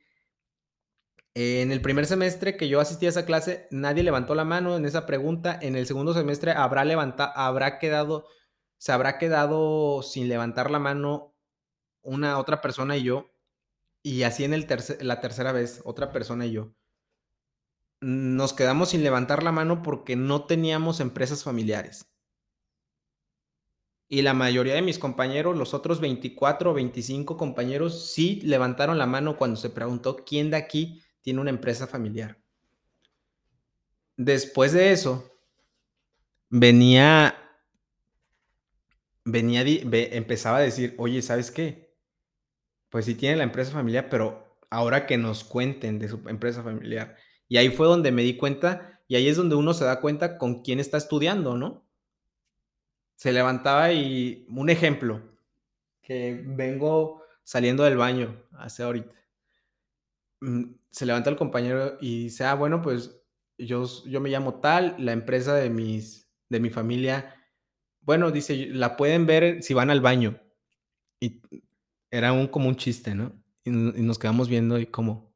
en 1.34 1.72
el 1.72 1.82
primer 1.82 2.06
semestre 2.06 2.58
que 2.58 2.68
yo 2.68 2.82
asistí 2.82 3.06
a 3.06 3.10
esa 3.10 3.26
clase, 3.26 3.68
nadie 3.72 4.04
levantó 4.04 4.36
la 4.36 4.44
mano 4.44 4.76
en 4.76 4.86
esa 4.86 5.06
pregunta. 5.06 5.58
En 5.62 5.76
el 5.76 5.88
segundo 5.88 6.14
semestre 6.14 6.52
habrá 6.52 6.84
levantado, 6.84 7.32
habrá 7.36 7.80
quedado, 7.80 8.28
se 8.78 8.92
habrá 8.92 9.18
quedado 9.18 10.02
sin 10.04 10.28
levantar 10.28 10.70
la 10.70 10.80
mano 10.80 11.34
una 12.02 12.38
otra 12.38 12.62
persona 12.62 12.98
y 12.98 13.04
yo. 13.04 13.32
Y 14.04 14.24
así 14.24 14.44
en 14.44 14.54
el 14.54 14.66
tercer, 14.66 15.04
la 15.04 15.22
tercera 15.22 15.52
vez, 15.52 15.82
otra 15.86 16.12
persona 16.12 16.46
y 16.46 16.52
yo. 16.52 16.74
Nos 18.02 18.54
quedamos 18.54 18.90
sin 18.90 19.04
levantar 19.04 19.44
la 19.44 19.52
mano 19.52 19.84
porque 19.84 20.16
no 20.16 20.46
teníamos 20.46 21.00
empresas 21.00 21.44
familiares. 21.44 22.08
Y 24.10 24.24
la 24.24 24.34
mayoría 24.34 24.74
de 24.74 24.82
mis 24.82 25.00
compañeros, 25.00 25.56
los 25.56 25.74
otros 25.74 26.02
24 26.02 26.72
o 26.72 26.74
25 26.74 27.38
compañeros, 27.38 28.12
sí 28.12 28.42
levantaron 28.44 28.98
la 28.98 29.06
mano 29.06 29.38
cuando 29.38 29.56
se 29.56 29.70
preguntó 29.70 30.18
quién 30.26 30.50
de 30.50 30.58
aquí 30.58 31.02
tiene 31.22 31.40
una 31.40 31.50
empresa 31.50 31.88
familiar. 31.88 32.38
Después 34.18 34.74
de 34.74 34.92
eso, 34.92 35.32
venía, 36.50 37.36
venía, 39.24 39.63
empezaba 39.63 40.58
a 40.58 40.62
decir, 40.62 40.96
oye, 40.98 41.22
¿sabes 41.22 41.50
qué? 41.51 41.96
Pues 42.90 43.06
sí 43.06 43.16
tiene 43.16 43.38
la 43.38 43.44
empresa 43.44 43.72
familiar, 43.72 44.10
pero 44.10 44.60
ahora 44.70 45.06
que 45.06 45.18
nos 45.18 45.44
cuenten 45.44 45.98
de 45.98 46.10
su 46.10 46.22
empresa 46.28 46.62
familiar. 46.63 47.16
Y 47.48 47.58
ahí 47.58 47.70
fue 47.70 47.88
donde 47.88 48.12
me 48.12 48.22
di 48.22 48.38
cuenta, 48.38 49.01
y 49.08 49.16
ahí 49.16 49.28
es 49.28 49.38
donde 49.38 49.56
uno 49.56 49.74
se 49.74 49.86
da 49.86 50.01
cuenta 50.01 50.38
con 50.38 50.62
quién 50.62 50.80
está 50.80 50.98
estudiando, 50.98 51.58
¿no? 51.58 51.88
Se 53.16 53.32
levantaba 53.32 53.92
y 53.94 54.46
un 54.50 54.70
ejemplo, 54.70 55.22
que 56.01 56.44
vengo 56.46 57.24
saliendo 57.44 57.84
del 57.84 57.98
baño 57.98 58.44
hace 58.54 58.84
ahorita. 58.84 59.16
Mm, 60.42 60.74
se 60.90 61.06
levanta 61.06 61.30
el 61.30 61.38
compañero 61.38 61.98
y 62.02 62.24
dice, 62.24 62.44
ah, 62.46 62.56
bueno, 62.56 62.82
pues 62.82 63.16
yo, 63.58 63.86
yo 64.06 64.20
me 64.20 64.30
llamo 64.30 64.56
tal, 64.60 64.96
la 65.00 65.14
empresa 65.14 65.56
de, 65.56 65.70
mis, 65.70 66.30
de 66.50 66.60
mi 66.60 66.70
familia, 66.70 67.36
bueno, 68.02 68.32
dice, 68.32 68.68
la 68.68 68.98
pueden 68.98 69.26
ver 69.26 69.64
si 69.64 69.74
van 69.74 69.92
al 69.92 70.02
baño. 70.02 70.40
Y 71.20 71.42
era 72.10 72.34
un, 72.34 72.48
como 72.48 72.68
un 72.70 72.76
chiste, 72.76 73.16
¿no? 73.16 73.34
Y, 73.64 73.70
nos 73.72 74.20
quedamos 74.20 74.50
viendo 74.50 74.80
y 74.80 74.88
como, 74.88 75.34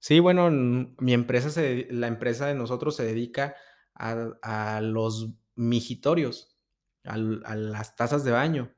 sí, 0.00 0.18
bueno, 0.20 0.50
mi 0.50 1.12
empresa, 1.14 1.50
se, 1.50 1.88
la 1.90 2.08
empresa 2.08 2.46
de 2.46 2.54
nosotros 2.54 2.96
se 2.96 3.04
dedica 3.04 3.54
a, 3.94 4.32
a 4.42 4.80
los 4.80 5.30
migitorios, 5.54 6.56
a, 7.04 7.14
a, 7.14 7.56
las 7.56 7.96
tazas 7.96 8.24
de 8.24 8.32
baño, 8.32 8.74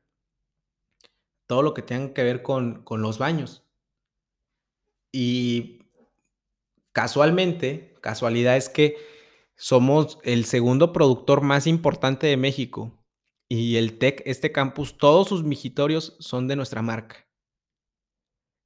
todo 1.47 1.63
lo 1.63 1.75
que 1.75 1.83
tenga 1.83 2.13
que 2.13 2.25
ver 2.25 2.43
con, 2.43 2.85
con 2.85 3.01
los 3.03 3.19
baños. 3.19 3.64
Y 5.17 5.79
casualmente, 6.91 7.95
casualidad 8.01 8.57
es 8.57 8.69
que 8.69 8.97
somos 9.55 10.19
el 10.25 10.45
segundo 10.45 10.93
productor 10.93 11.41
más 11.41 11.69
importante 11.69 12.27
de 12.27 12.37
México 12.37 13.01
y 13.49 13.77
el 13.77 13.97
TEC, 13.97 14.23
este 14.27 14.51
campus, 14.51 14.99
todos 14.99 15.29
sus 15.29 15.45
migitorios 15.45 16.17
son 16.19 16.49
de 16.49 16.57
nuestra 16.57 16.83
marca. 16.83 17.29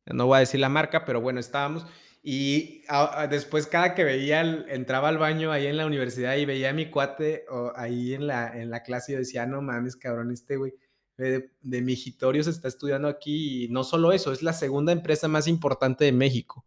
No 0.06 0.24
voy 0.24 0.38
a 0.38 0.40
decir 0.40 0.58
la 0.58 0.70
marca, 0.70 1.04
pero 1.04 1.20
bueno, 1.20 1.38
estábamos 1.38 1.84
y 2.22 2.80
después 3.28 3.66
cada 3.66 3.94
que 3.94 4.04
veía, 4.04 4.40
el, 4.40 4.64
entraba 4.70 5.10
al 5.10 5.18
baño 5.18 5.52
ahí 5.52 5.66
en 5.66 5.76
la 5.76 5.84
universidad 5.84 6.36
y 6.36 6.46
veía 6.46 6.70
a 6.70 6.72
mi 6.72 6.90
cuate 6.90 7.44
o 7.50 7.72
ahí 7.76 8.14
en 8.14 8.26
la, 8.26 8.58
en 8.58 8.70
la 8.70 8.82
clase, 8.82 9.12
yo 9.12 9.18
decía, 9.18 9.44
no 9.44 9.60
mames, 9.60 9.96
cabrón, 9.96 10.32
este 10.32 10.56
güey 10.56 10.72
de, 11.18 11.50
de 11.60 11.82
migitorios 11.82 12.46
está 12.46 12.68
estudiando 12.68 13.08
aquí 13.08 13.64
y 13.64 13.68
no 13.68 13.84
solo 13.84 14.12
eso, 14.12 14.32
es 14.32 14.42
la 14.42 14.52
segunda 14.52 14.92
empresa 14.92 15.28
más 15.28 15.46
importante 15.46 16.04
de 16.04 16.12
México. 16.12 16.64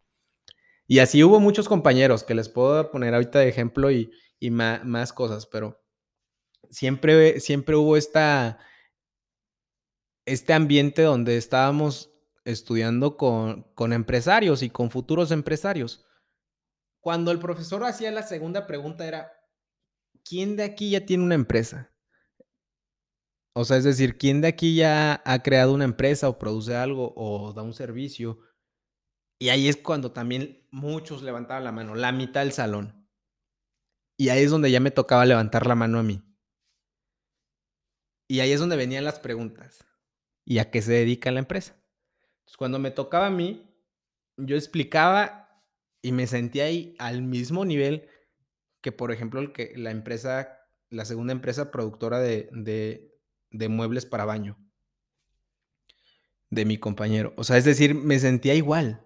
Y 0.86 0.98
así 0.98 1.24
hubo 1.24 1.40
muchos 1.40 1.68
compañeros 1.68 2.22
que 2.22 2.34
les 2.34 2.48
puedo 2.48 2.90
poner 2.90 3.14
ahorita 3.14 3.38
de 3.38 3.48
ejemplo 3.48 3.90
y, 3.90 4.12
y 4.38 4.50
más, 4.50 4.84
más, 4.84 5.12
cosas, 5.12 5.46
pero 5.46 5.82
siempre, 6.70 7.40
siempre 7.40 7.76
hubo 7.76 7.96
esta, 7.96 8.58
este 10.26 10.52
ambiente 10.52 11.02
donde 11.02 11.36
estábamos 11.38 12.12
estudiando 12.44 13.16
con, 13.16 13.62
con 13.74 13.92
empresarios 13.92 14.62
y 14.62 14.68
con 14.68 14.90
futuros 14.90 15.30
empresarios. 15.30 16.04
Cuando 17.00 17.30
el 17.30 17.38
profesor 17.38 17.84
hacía 17.84 18.10
la 18.10 18.22
segunda 18.22 18.66
pregunta 18.66 19.06
era, 19.06 19.32
¿quién 20.24 20.56
de 20.56 20.64
aquí 20.64 20.90
ya 20.90 21.06
tiene 21.06 21.24
una 21.24 21.36
empresa? 21.36 21.91
O 23.54 23.64
sea, 23.64 23.76
es 23.76 23.84
decir, 23.84 24.16
¿quién 24.16 24.40
de 24.40 24.48
aquí 24.48 24.76
ya 24.76 25.22
ha 25.24 25.42
creado 25.42 25.74
una 25.74 25.84
empresa 25.84 26.28
o 26.28 26.38
produce 26.38 26.74
algo 26.74 27.12
o 27.16 27.52
da 27.52 27.62
un 27.62 27.74
servicio? 27.74 28.40
Y 29.38 29.50
ahí 29.50 29.68
es 29.68 29.76
cuando 29.76 30.12
también 30.12 30.66
muchos 30.70 31.22
levantaban 31.22 31.64
la 31.64 31.72
mano, 31.72 31.94
la 31.94 32.12
mitad 32.12 32.40
del 32.40 32.52
salón. 32.52 33.08
Y 34.16 34.30
ahí 34.30 34.44
es 34.44 34.50
donde 34.50 34.70
ya 34.70 34.80
me 34.80 34.90
tocaba 34.90 35.26
levantar 35.26 35.66
la 35.66 35.74
mano 35.74 35.98
a 35.98 36.02
mí. 36.02 36.22
Y 38.28 38.40
ahí 38.40 38.52
es 38.52 38.60
donde 38.60 38.76
venían 38.76 39.04
las 39.04 39.20
preguntas. 39.20 39.84
¿Y 40.44 40.58
a 40.58 40.70
qué 40.70 40.80
se 40.80 40.92
dedica 40.92 41.30
la 41.30 41.40
empresa? 41.40 41.76
Pues, 42.44 42.56
cuando 42.56 42.78
me 42.78 42.90
tocaba 42.90 43.26
a 43.26 43.30
mí, 43.30 43.68
yo 44.36 44.56
explicaba 44.56 45.62
y 46.02 46.12
me 46.12 46.26
sentía 46.26 46.64
ahí 46.64 46.94
al 46.98 47.22
mismo 47.22 47.64
nivel 47.64 48.08
que, 48.80 48.92
por 48.92 49.12
ejemplo, 49.12 49.40
el 49.40 49.52
que 49.52 49.74
la 49.76 49.90
empresa 49.90 50.58
la 50.88 51.04
segunda 51.06 51.32
empresa 51.32 51.70
productora 51.70 52.18
de 52.20 52.48
de 52.52 53.11
de 53.52 53.68
muebles 53.68 54.06
para 54.06 54.24
baño 54.24 54.58
de 56.52 56.66
mi 56.66 56.76
compañero. 56.76 57.32
O 57.36 57.44
sea, 57.44 57.56
es 57.56 57.64
decir, 57.64 57.94
me 57.94 58.18
sentía 58.18 58.54
igual. 58.54 59.00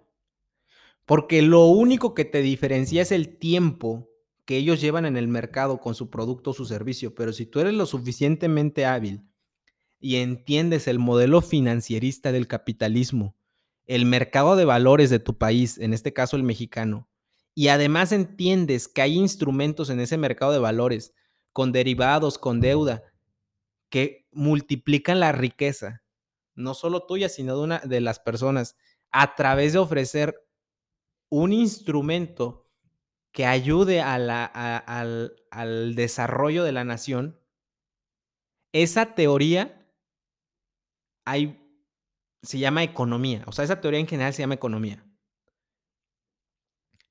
Porque 1.05 1.43
lo 1.43 1.67
único 1.67 2.13
que 2.13 2.25
te 2.25 2.43
diferencia 2.43 3.03
es 3.03 3.13
el 3.13 3.39
tiempo 3.39 4.11
que 4.45 4.57
ellos 4.57 4.81
llevan 4.81 5.07
en 5.07 5.17
el 5.17 5.29
mercado 5.29 5.79
con 5.79 5.95
su 5.95 6.11
producto 6.11 6.51
o 6.51 6.55
su 6.55 6.67
servicio, 6.67 7.15
pero 7.15 7.33
si 7.33 7.47
tú 7.47 7.61
eres 7.61 7.75
lo 7.75 7.87
suficientemente 7.87 8.85
hábil 8.85 9.29
y 10.01 10.17
entiendes 10.17 10.89
el 10.89 10.99
modelo 10.99 11.41
financierista 11.41 12.33
del 12.33 12.49
capitalismo, 12.49 13.37
el 13.87 14.07
mercado 14.07 14.57
de 14.57 14.65
valores 14.65 15.11
de 15.11 15.21
tu 15.21 15.39
país, 15.39 15.79
en 15.79 15.95
este 15.95 16.13
caso 16.13 16.37
el 16.37 16.43
mexicano, 16.43 17.09
y 17.55 17.69
además 17.69 18.11
entiendes 18.11 18.89
que 18.89 19.03
hay 19.03 19.15
instrumentos 19.15 19.89
en 19.91 20.01
ese 20.01 20.19
mercado 20.19 20.53
de 20.53 20.59
valores 20.59 21.15
con 21.53 21.73
derivados, 21.73 22.39
con 22.39 22.61
deuda, 22.61 23.03
que 23.91 24.27
multiplican 24.33 25.21
la 25.21 25.33
riqueza, 25.33 26.03
no 26.55 26.75
solo 26.75 27.07
tuya, 27.07 27.29
sino 27.29 27.57
de 27.57 27.63
una 27.63 27.79
de 27.81 28.01
las 28.01 28.19
personas, 28.19 28.77
a 29.13 29.35
través 29.35 29.73
de 29.73 29.79
ofrecer 29.79 30.47
un 31.31 31.53
instrumento 31.53 32.69
que 33.33 33.47
ayude 33.47 34.01
al 34.01 34.31
al 34.31 35.95
desarrollo 35.95 36.65
de 36.65 36.73
la 36.73 36.85
nación. 36.85 37.41
Esa 38.73 39.15
teoría 39.15 39.91
hay 41.25 41.63
se 42.43 42.59
llama 42.59 42.85
economía, 42.85 43.43
o 43.47 43.53
sea, 43.53 43.65
esa 43.65 43.81
teoría 43.81 44.01
en 44.01 44.07
general 44.07 44.33
se 44.33 44.43
llama 44.43 44.55
economía. 44.55 45.05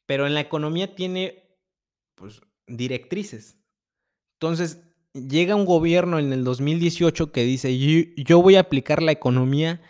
Pero 0.05 0.27
en 0.27 0.33
la 0.33 0.39
economía 0.41 0.95
tiene, 0.95 1.57
pues, 2.15 2.41
directrices. 2.67 3.57
Entonces, 4.35 4.81
llega 5.15 5.55
un 5.55 5.65
gobierno 5.65 6.19
en 6.19 6.31
el 6.33 6.43
2018 6.43 7.31
que 7.31 7.43
dice: 7.43 7.77
"Yo 8.17 8.41
voy 8.41 8.55
a 8.55 8.61
aplicar 8.61 9.01
la 9.01 9.11
economía 9.11 9.81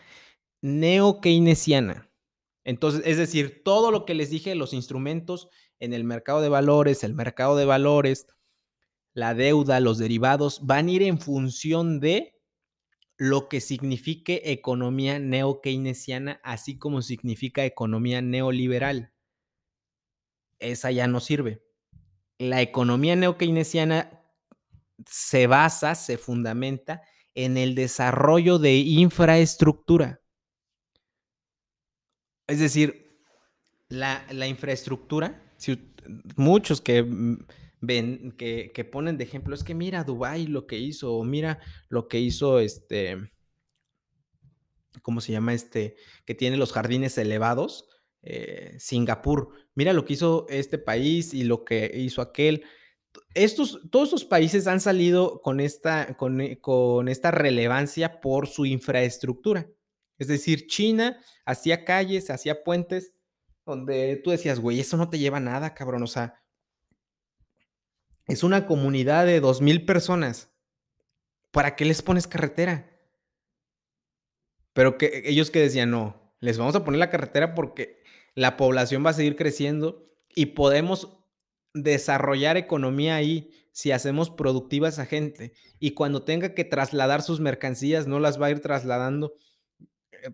neo-keynesiana". 0.62 2.10
Entonces, 2.64 3.02
es 3.06 3.18
decir, 3.18 3.64
todo 3.64 3.92
lo 3.92 4.06
que 4.06 4.16
les 4.16 4.30
dije, 4.30 4.56
los 4.56 4.74
instrumentos 4.74 5.50
en 5.80 5.94
el 5.94 6.04
mercado 6.04 6.42
de 6.42 6.50
valores, 6.50 7.04
el 7.04 7.14
mercado 7.14 7.56
de 7.58 7.66
valores, 7.66 8.28
la 9.14 9.34
deuda, 9.34 9.80
los 9.80 9.98
derivados, 9.98 10.66
van 10.66 10.88
a 10.88 10.92
ir 10.92 11.04
en 11.04 11.20
función 11.20 12.00
de 12.00 12.36
lo 13.18 13.48
que 13.48 13.62
signifique 13.62 14.42
economía 14.46 15.20
neo-keynesiana, 15.20 16.42
así 16.44 16.78
como 16.78 17.02
significa 17.02 17.66
economía 17.66 18.22
neoliberal. 18.22 19.14
Esa 20.60 20.92
ya 20.92 21.08
no 21.08 21.20
sirve. 21.20 21.64
La 22.38 22.62
economía 22.62 23.16
neo-keynesiana 23.16 24.15
se 25.06 25.48
basa, 25.48 25.96
se 25.96 26.18
fundamenta 26.18 27.02
en 27.34 27.58
el 27.58 27.76
desarrollo 27.76 28.60
de 28.60 28.76
infraestructura. 28.78 30.22
Es 32.48 32.60
decir, 32.60 33.20
la 33.90 34.26
la 34.32 34.48
infraestructura, 34.48 35.44
si 35.58 35.94
muchos 36.36 36.82
que, 36.82 37.04
mm, 37.04 37.38
ven, 37.82 38.32
que 38.34 38.72
que 38.74 38.86
ponen 38.86 39.18
de 39.18 39.24
ejemplo, 39.26 39.56
es 39.56 39.64
que 39.64 39.76
mira 39.76 40.04
Dubái 40.04 40.48
lo 40.48 40.68
que 40.68 40.78
hizo, 40.78 41.14
o 41.16 41.24
mira 41.24 41.60
lo 41.90 42.08
que 42.08 42.20
hizo, 42.20 42.60
este 42.60 43.32
¿cómo 45.02 45.22
se 45.22 45.32
llama 45.32 45.54
este? 45.54 45.96
Que 46.26 46.36
tiene 46.36 46.58
los 46.58 46.72
jardines 46.74 47.18
elevados, 47.18 47.88
eh, 48.22 48.76
Singapur. 48.80 49.50
Mira 49.76 49.94
lo 49.94 50.06
que 50.06 50.14
hizo 50.14 50.46
este 50.50 50.78
país 50.78 51.34
y 51.34 51.44
lo 51.44 51.64
que 51.66 51.92
hizo 51.96 52.22
aquel. 52.22 52.64
Estos 53.34 53.82
todos 53.92 54.10
estos 54.10 54.26
países 54.26 54.68
han 54.68 54.82
salido 54.82 55.42
con 55.42 55.60
esta 55.60 56.16
con 56.18 56.42
e 56.42 56.60
con 56.60 57.08
esta 57.08 57.32
relevancia 57.32 58.22
por 58.22 58.48
su 58.48 58.66
infraestructura. 58.66 59.68
Es 60.18 60.28
decir, 60.28 60.68
China 60.68 61.20
hacía 61.46 61.86
calles, 61.86 62.30
hacía 62.30 62.64
puentes, 62.64 63.14
donde 63.66 64.18
tú 64.24 64.32
decías: 64.32 64.60
"Güey, 64.60 64.80
eso 64.80 64.98
no 64.98 65.10
te 65.10 65.20
lleva 65.20 65.40
nada, 65.40 65.74
cabrón", 65.74 66.04
o 66.04 66.08
sea 66.08 66.42
es 68.28 68.44
una 68.44 68.66
comunidad 68.66 69.26
de 69.26 69.40
2000 69.40 69.86
personas, 69.86 70.52
¿para 71.52 71.76
qué 71.76 71.86
les 71.86 72.02
pones 72.02 72.28
carretera? 72.28 72.92
Pero 74.74 74.98
que 74.98 75.24
ellos 75.26 75.52
que 75.52 75.60
decían: 75.60 75.92
"No, 75.92 76.36
les 76.40 76.58
vamos 76.58 76.76
a 76.76 76.84
poner 76.84 77.00
la 77.00 77.10
carretera 77.10 77.54
porque 77.56 78.04
la 78.34 78.58
población 78.58 79.06
va 79.06 79.12
a 79.12 79.14
seguir 79.14 79.36
creciendo 79.36 80.06
y 80.36 80.48
podemos 80.48 81.25
desarrollar 81.76 82.58
economía 82.58 83.16
ahí 83.16 83.52
si 83.72 83.92
hacemos 83.92 84.30
productiva 84.30 84.88
a 84.88 84.90
esa 84.90 85.06
gente, 85.06 85.52
y 85.80 85.92
cuando 85.92 86.24
tenga 86.24 86.54
que 86.56 86.64
trasladar 86.64 87.22
sus 87.22 87.42
mercancías, 87.42 88.08
no 88.08 88.22
las 88.22 88.42
va 88.42 88.48
a 88.48 88.52
ir 88.52 88.62
trasladando, 88.62 89.34
eh, 90.14 90.32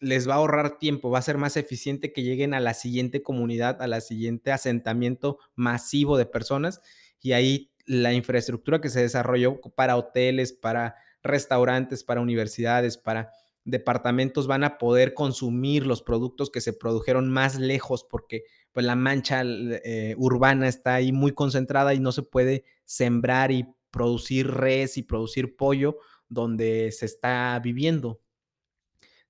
les 0.00 0.26
va 0.26 0.34
a 0.34 0.36
ahorrar 0.38 0.78
tiempo, 0.78 1.10
va 1.10 1.18
a 1.18 1.22
ser 1.22 1.36
más 1.36 1.58
eficiente 1.58 2.12
que 2.12 2.22
lleguen 2.22 2.54
a 2.54 2.60
la 2.60 2.72
siguiente 2.72 3.22
comunidad, 3.22 3.82
a 3.82 3.86
la 3.86 4.00
siguiente 4.00 4.50
asentamiento 4.50 5.38
masivo 5.54 6.16
de 6.16 6.24
personas, 6.24 6.80
y 7.20 7.32
ahí 7.32 7.70
la 7.84 8.14
infraestructura 8.14 8.80
que 8.80 8.88
se 8.88 9.02
desarrolló 9.02 9.60
para 9.60 9.96
hoteles, 9.96 10.54
para 10.54 10.96
restaurantes, 11.22 12.04
para 12.04 12.22
universidades, 12.22 12.96
para 12.96 13.32
departamentos 13.68 14.46
van 14.46 14.64
a 14.64 14.78
poder 14.78 15.14
consumir 15.14 15.86
los 15.86 16.02
productos 16.02 16.50
que 16.50 16.60
se 16.60 16.72
produjeron 16.72 17.30
más 17.30 17.58
lejos, 17.58 18.04
porque, 18.04 18.44
pues, 18.72 18.84
la 18.86 18.96
mancha 18.96 19.42
eh, 19.44 20.14
urbana 20.18 20.68
está 20.68 20.94
ahí 20.94 21.12
muy 21.12 21.32
concentrada 21.32 21.94
y 21.94 22.00
no 22.00 22.12
se 22.12 22.22
puede 22.22 22.64
sembrar 22.84 23.52
y 23.52 23.66
producir 23.90 24.50
res 24.50 24.96
y 24.96 25.02
producir 25.02 25.56
pollo 25.56 25.98
donde 26.28 26.92
se 26.92 27.06
está 27.06 27.58
viviendo. 27.62 28.20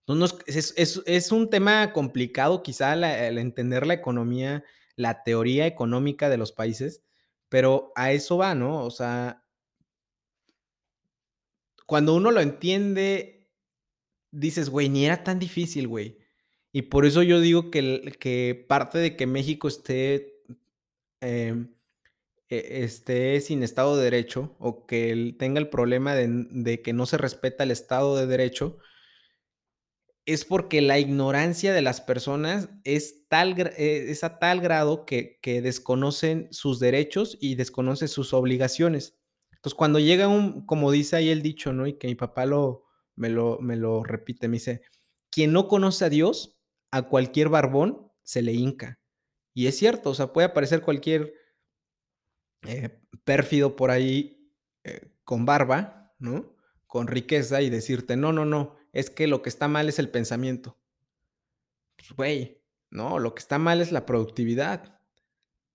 No 0.06 0.14
nos 0.14 0.38
es 0.46 0.72
es 0.76 1.02
es 1.06 1.32
un 1.32 1.50
tema 1.50 1.92
complicado, 1.92 2.62
quizá 2.62 2.96
la 2.96 3.28
el 3.28 3.38
entender 3.38 3.86
la 3.86 3.94
economía, 3.94 4.64
la 4.96 5.22
teoría 5.22 5.66
económica 5.66 6.30
de 6.30 6.38
los 6.38 6.52
países, 6.52 7.02
pero 7.48 7.92
a 7.94 8.12
eso 8.12 8.38
va, 8.38 8.54
¿no? 8.54 8.84
O 8.84 8.90
sea 8.90 9.44
cuando 11.88 12.14
uno 12.14 12.30
lo 12.32 12.42
entiende, 12.42 13.37
dices: 14.40 14.70
"Güey, 14.70 14.88
ni 14.88 15.06
era 15.06 15.24
tan 15.24 15.38
difícil, 15.38 15.88
güey". 15.88 16.18
Y 16.72 16.82
por 16.82 17.06
eso 17.06 17.22
yo 17.22 17.40
digo 17.40 17.70
que 17.70 18.12
que 18.20 18.66
parte 18.68 18.98
de 18.98 19.16
que 19.16 19.26
México 19.26 19.68
esté, 19.68 20.34
em, 21.22 21.74
e 22.50 22.84
esté 22.84 23.40
sin 23.42 23.62
Estado 23.64 23.96
de 23.96 24.04
Derecho, 24.04 24.56
o 24.60 24.86
que 24.86 25.10
él 25.12 25.36
tenga 25.38 25.60
el 25.60 25.70
problema 25.70 26.14
de 26.16 26.28
de 26.50 26.82
que 26.82 26.92
no 26.94 27.06
se 27.06 27.18
respeta 27.18 27.64
el 27.64 27.72
Estado 27.72 28.16
de 28.16 28.26
Derecho 28.26 28.78
es 30.26 30.44
porque 30.44 30.82
la 30.82 30.98
ignorancia 30.98 31.72
de 31.72 31.80
las 31.80 32.02
personas 32.02 32.68
es 32.84 33.26
tal 33.28 33.54
e 33.78 34.10
es 34.10 34.24
a 34.24 34.38
tal 34.38 34.60
grado 34.60 35.06
que 35.06 35.38
que 35.40 35.62
desconocen 35.62 36.48
sus 36.50 36.78
derechos 36.80 37.38
y 37.40 37.54
desconocen 37.54 38.08
sus 38.08 38.34
obligaciones. 38.34 39.18
Entonces, 39.52 39.74
cuando 39.74 39.98
llega 39.98 40.28
un 40.28 40.66
como 40.66 40.90
dice 40.92 41.16
ahí 41.16 41.30
el 41.30 41.40
dicho, 41.42 41.72
¿no? 41.72 41.86
Y 41.86 41.94
que 41.94 42.08
mi 42.08 42.14
papá 42.14 42.44
lo 42.44 42.84
me 43.18 43.30
lo 43.30 43.58
me 43.60 43.76
lo 43.76 44.04
repite, 44.04 44.48
me 44.48 44.54
dice: 44.58 44.82
"Quien 45.30 45.52
no 45.52 45.68
conoce 45.68 46.06
a 46.06 46.10
Dios, 46.10 46.58
a 46.92 47.02
cualquier 47.04 47.48
barbón 47.50 48.10
se 48.22 48.42
le 48.42 48.52
hinca". 48.54 49.00
Y 49.54 49.66
es 49.68 49.78
cierto, 49.78 50.10
o 50.10 50.14
sea, 50.14 50.32
puede 50.32 50.48
aparecer 50.48 50.82
cualquier 50.82 51.34
eh, 52.62 53.00
pérfido 53.24 53.76
por 53.76 53.90
ahí, 53.90 54.50
eh, 54.84 55.12
con 55.24 55.44
barba, 55.46 56.14
¿no? 56.18 56.54
Con 56.86 57.06
riqueza 57.06 57.62
y 57.62 57.70
decirte: 57.70 58.16
"No, 58.16 58.32
no, 58.32 58.44
no, 58.44 58.76
es 58.92 59.10
que 59.10 59.26
lo 59.26 59.42
que 59.42 59.48
está 59.48 59.68
mal 59.68 59.88
es 59.88 59.98
el 59.98 60.10
pensamiento". 60.10 60.78
Pues, 61.96 62.12
güey, 62.16 62.62
no, 62.90 63.18
lo 63.18 63.34
que 63.34 63.40
está 63.40 63.58
mal 63.58 63.80
es 63.80 63.92
la 63.92 64.06
productividad. 64.06 65.00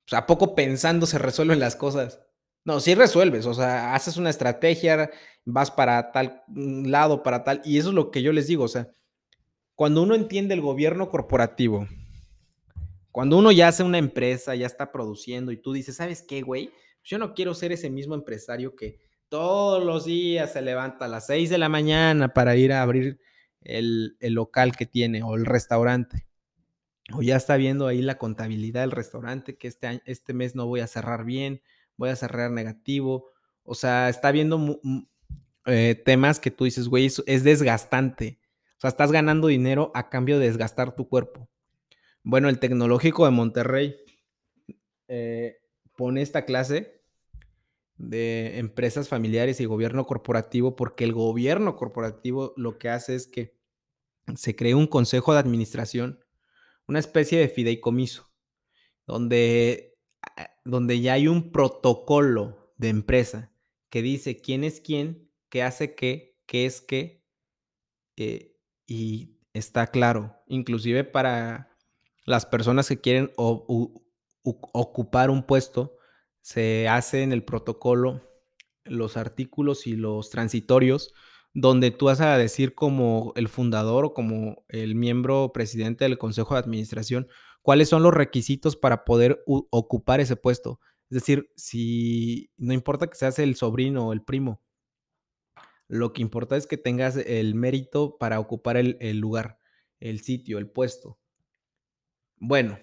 O 0.07 0.09
sea, 0.09 0.21
¿a 0.21 0.27
poco 0.27 0.55
pensando 0.55 1.07
se 1.07 1.19
resuelven 1.19 1.59
las 1.61 1.77
cosas? 1.77 2.21
No, 2.65 2.79
sí 2.79 2.95
resuelves, 2.95 3.45
o 3.45 3.53
sea, 3.53 3.93
haces 3.93 4.15
una 4.15 4.29
estrategia, 4.29 5.11
vas 5.43 5.69
para 5.69 6.11
tal, 6.13 6.43
mm, 6.47 6.85
lado, 6.85 7.21
para 7.21 7.43
tal 7.43 7.61
y 7.65 7.77
eso 7.77 7.89
es 7.89 7.95
lo 7.95 8.09
que 8.09 8.21
yo 8.21 8.31
les 8.31 8.47
digo, 8.47 8.63
o 8.63 8.67
sea, 8.69 8.89
cuando 9.75 10.03
uno 10.03 10.15
entiende 10.15 10.53
el 10.55 10.61
gobierno 10.61 11.09
corporativo, 11.09 11.87
cuando 13.11 13.37
uno 13.37 13.51
ya 13.51 13.69
hace 13.69 13.83
una 13.83 13.99
empresa, 13.99 14.55
ya 14.55 14.67
está 14.67 14.91
produciendo 14.91 15.51
y 15.51 15.57
tú 15.57 15.73
dices: 15.73 15.97
"¿Sabes 15.97 16.23
qué, 16.23 16.41
güey? 16.43 16.71
Yo 17.03 17.17
no 17.19 17.33
quiero 17.35 17.53
ser 17.55 17.71
ese 17.73 17.89
mismo 17.89 18.15
empresario 18.15 18.75
que 18.75 18.99
todos 19.29 19.83
los 19.85 20.05
días 20.05 20.53
se 20.53 20.61
levanta 20.63 21.05
a 21.05 21.09
las 21.09 21.27
6 21.27 21.49
de 21.51 21.57
la 21.59 21.69
mañana 21.69 22.33
para 22.33 22.55
ir 22.57 22.73
a 22.73 22.81
abrir 22.83 23.19
el 23.61 24.17
el 24.21 24.33
local 24.35 24.75
que 24.77 24.85
tiene 24.87 25.23
o 25.23 25.35
el 25.35 25.45
restaurante". 25.45 26.27
O 27.13 27.21
ya 27.23 27.37
está 27.37 27.57
viendo 27.57 27.87
ahí 27.87 28.01
la 28.03 28.17
contabilidad 28.19 28.81
del 28.81 28.91
restaurante, 28.91 29.57
que 29.57 29.67
este 29.69 29.87
año 29.87 30.01
este 30.05 30.33
mes 30.33 30.55
no 30.55 30.67
voy 30.67 30.81
a 30.81 30.87
cerrar 30.87 31.25
bien, 31.25 31.61
voy 31.97 32.09
a 32.09 32.15
cerrar 32.15 32.51
negativo. 32.51 33.31
O 33.63 33.75
sea, 33.75 34.09
está 34.09 34.31
viendo 34.31 34.79
eh, 35.65 36.01
temas 36.05 36.39
que 36.39 36.51
tú 36.51 36.65
dices: 36.65 36.87
"Güey, 36.87 37.05
eso 37.05 37.23
es 37.27 37.43
desgastante". 37.43 38.39
O 38.77 38.81
sea, 38.81 38.89
estás 38.89 39.11
ganando 39.11 39.47
dinero 39.47 39.91
a 39.95 40.09
cambio 40.09 40.39
de 40.39 40.47
desgastar 40.47 40.95
tu 40.95 41.07
cuerpo. 41.07 41.49
Bueno, 42.23 42.49
el 42.49 42.59
Tecnológico 42.59 43.25
de 43.25 43.31
Monterrey 43.31 43.95
eh, 45.07 45.57
pone 45.95 46.21
esta 46.21 46.45
clase 46.45 47.01
de 47.97 48.57
empresas 48.57 49.09
familiares 49.09 49.59
y 49.59 49.65
gobierno 49.65 50.05
corporativo 50.05 50.75
porque 50.75 51.03
el 51.03 51.13
gobierno 51.13 51.75
corporativo 51.75 52.53
lo 52.57 52.77
que 52.77 52.89
hace 52.89 53.15
es 53.15 53.27
que 53.27 53.55
se 54.35 54.55
cree 54.55 54.73
un 54.73 54.87
consejo 54.87 55.33
de 55.33 55.39
administración, 55.39 56.19
una 56.87 56.99
especie 56.99 57.39
de 57.39 57.49
fideicomiso, 57.49 58.31
donde, 59.05 59.92
donde 60.65 61.01
ya 61.01 61.13
hay 61.13 61.27
un 61.27 61.51
protocolo 61.51 62.73
de 62.77 62.89
empresa 62.89 63.51
que 63.89 64.01
dice 64.01 64.41
quién 64.41 64.63
es 64.63 64.81
quién, 64.81 65.29
qué 65.49 65.63
hace 65.63 65.95
qué, 65.95 66.37
qué 66.45 66.65
es 66.65 66.81
qué, 66.81 67.23
eh, 68.17 68.55
y 68.87 69.37
está 69.53 69.87
claro, 69.87 70.35
inclusive 70.47 71.03
para 71.03 71.77
las 72.25 72.45
personas 72.45 72.87
que 72.87 73.01
quieren 73.01 73.31
ocupar 74.43 75.29
un 75.29 75.43
puesto, 75.43 75.97
se 76.41 76.87
hace 76.87 77.23
en 77.23 77.31
el 77.31 77.43
protocolo 77.43 78.21
los 78.83 79.15
artículos 79.15 79.87
y 79.87 79.95
los 79.95 80.29
transitorios 80.29 81.13
donde 81.53 81.91
tú 81.91 82.05
vas 82.05 82.19
a 82.19 82.37
decir 82.37 82.73
como 82.73 83.31
el 83.35 83.47
fundador 83.47 84.05
o 84.05 84.13
como 84.13 84.65
el 84.69 84.95
miembro 84.95 85.51
presidente 85.53 86.03
del 86.03 86.17
consejo 86.17 86.55
de 86.55 86.61
administración 86.61 87.27
cuáles 87.63 87.89
son 87.89 88.03
los 88.03 88.13
requisitos 88.13 88.75
para 88.75 89.05
poder 89.05 89.43
ocupar 89.47 90.19
ese 90.19 90.35
puesto. 90.35 90.79
Es 91.09 91.15
decir, 91.15 91.49
si 91.55 92.51
no 92.57 92.73
importa 92.73 93.07
que 93.07 93.15
seas 93.15 93.39
el 93.39 93.55
sobrino 93.55 94.07
o 94.07 94.13
el 94.13 94.21
primo, 94.21 94.61
lo 95.87 96.13
que 96.13 96.21
importa 96.21 96.57
es 96.57 96.67
que 96.67 96.77
tengas 96.77 97.15
el 97.17 97.55
mérito 97.55 98.17
para 98.17 98.39
ocupar 98.39 98.77
el, 98.77 99.17
lugar, 99.19 99.59
el 99.99 100.21
sitio, 100.21 100.57
el 100.57 100.69
puesto. 100.69 101.19
Bueno, 102.37 102.79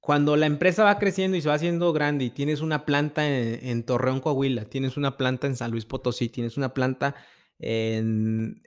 cuando 0.00 0.36
la 0.36 0.46
empresa 0.46 0.84
va 0.84 0.98
creciendo 0.98 1.36
y 1.36 1.42
se 1.42 1.48
va 1.48 1.54
haciendo 1.54 1.92
grande 1.92 2.24
y 2.26 2.30
tienes 2.30 2.60
una 2.60 2.84
planta 2.84 3.28
en, 3.28 3.82
Torreón, 3.84 4.20
Coahuila, 4.20 4.66
tienes 4.66 4.96
una 4.96 5.16
planta 5.16 5.46
en 5.46 5.56
San 5.56 5.70
Luis 5.70 5.86
Potosí, 5.86 6.28
tienes 6.28 6.56
una 6.56 6.74
planta 6.74 7.16
en, 7.58 8.62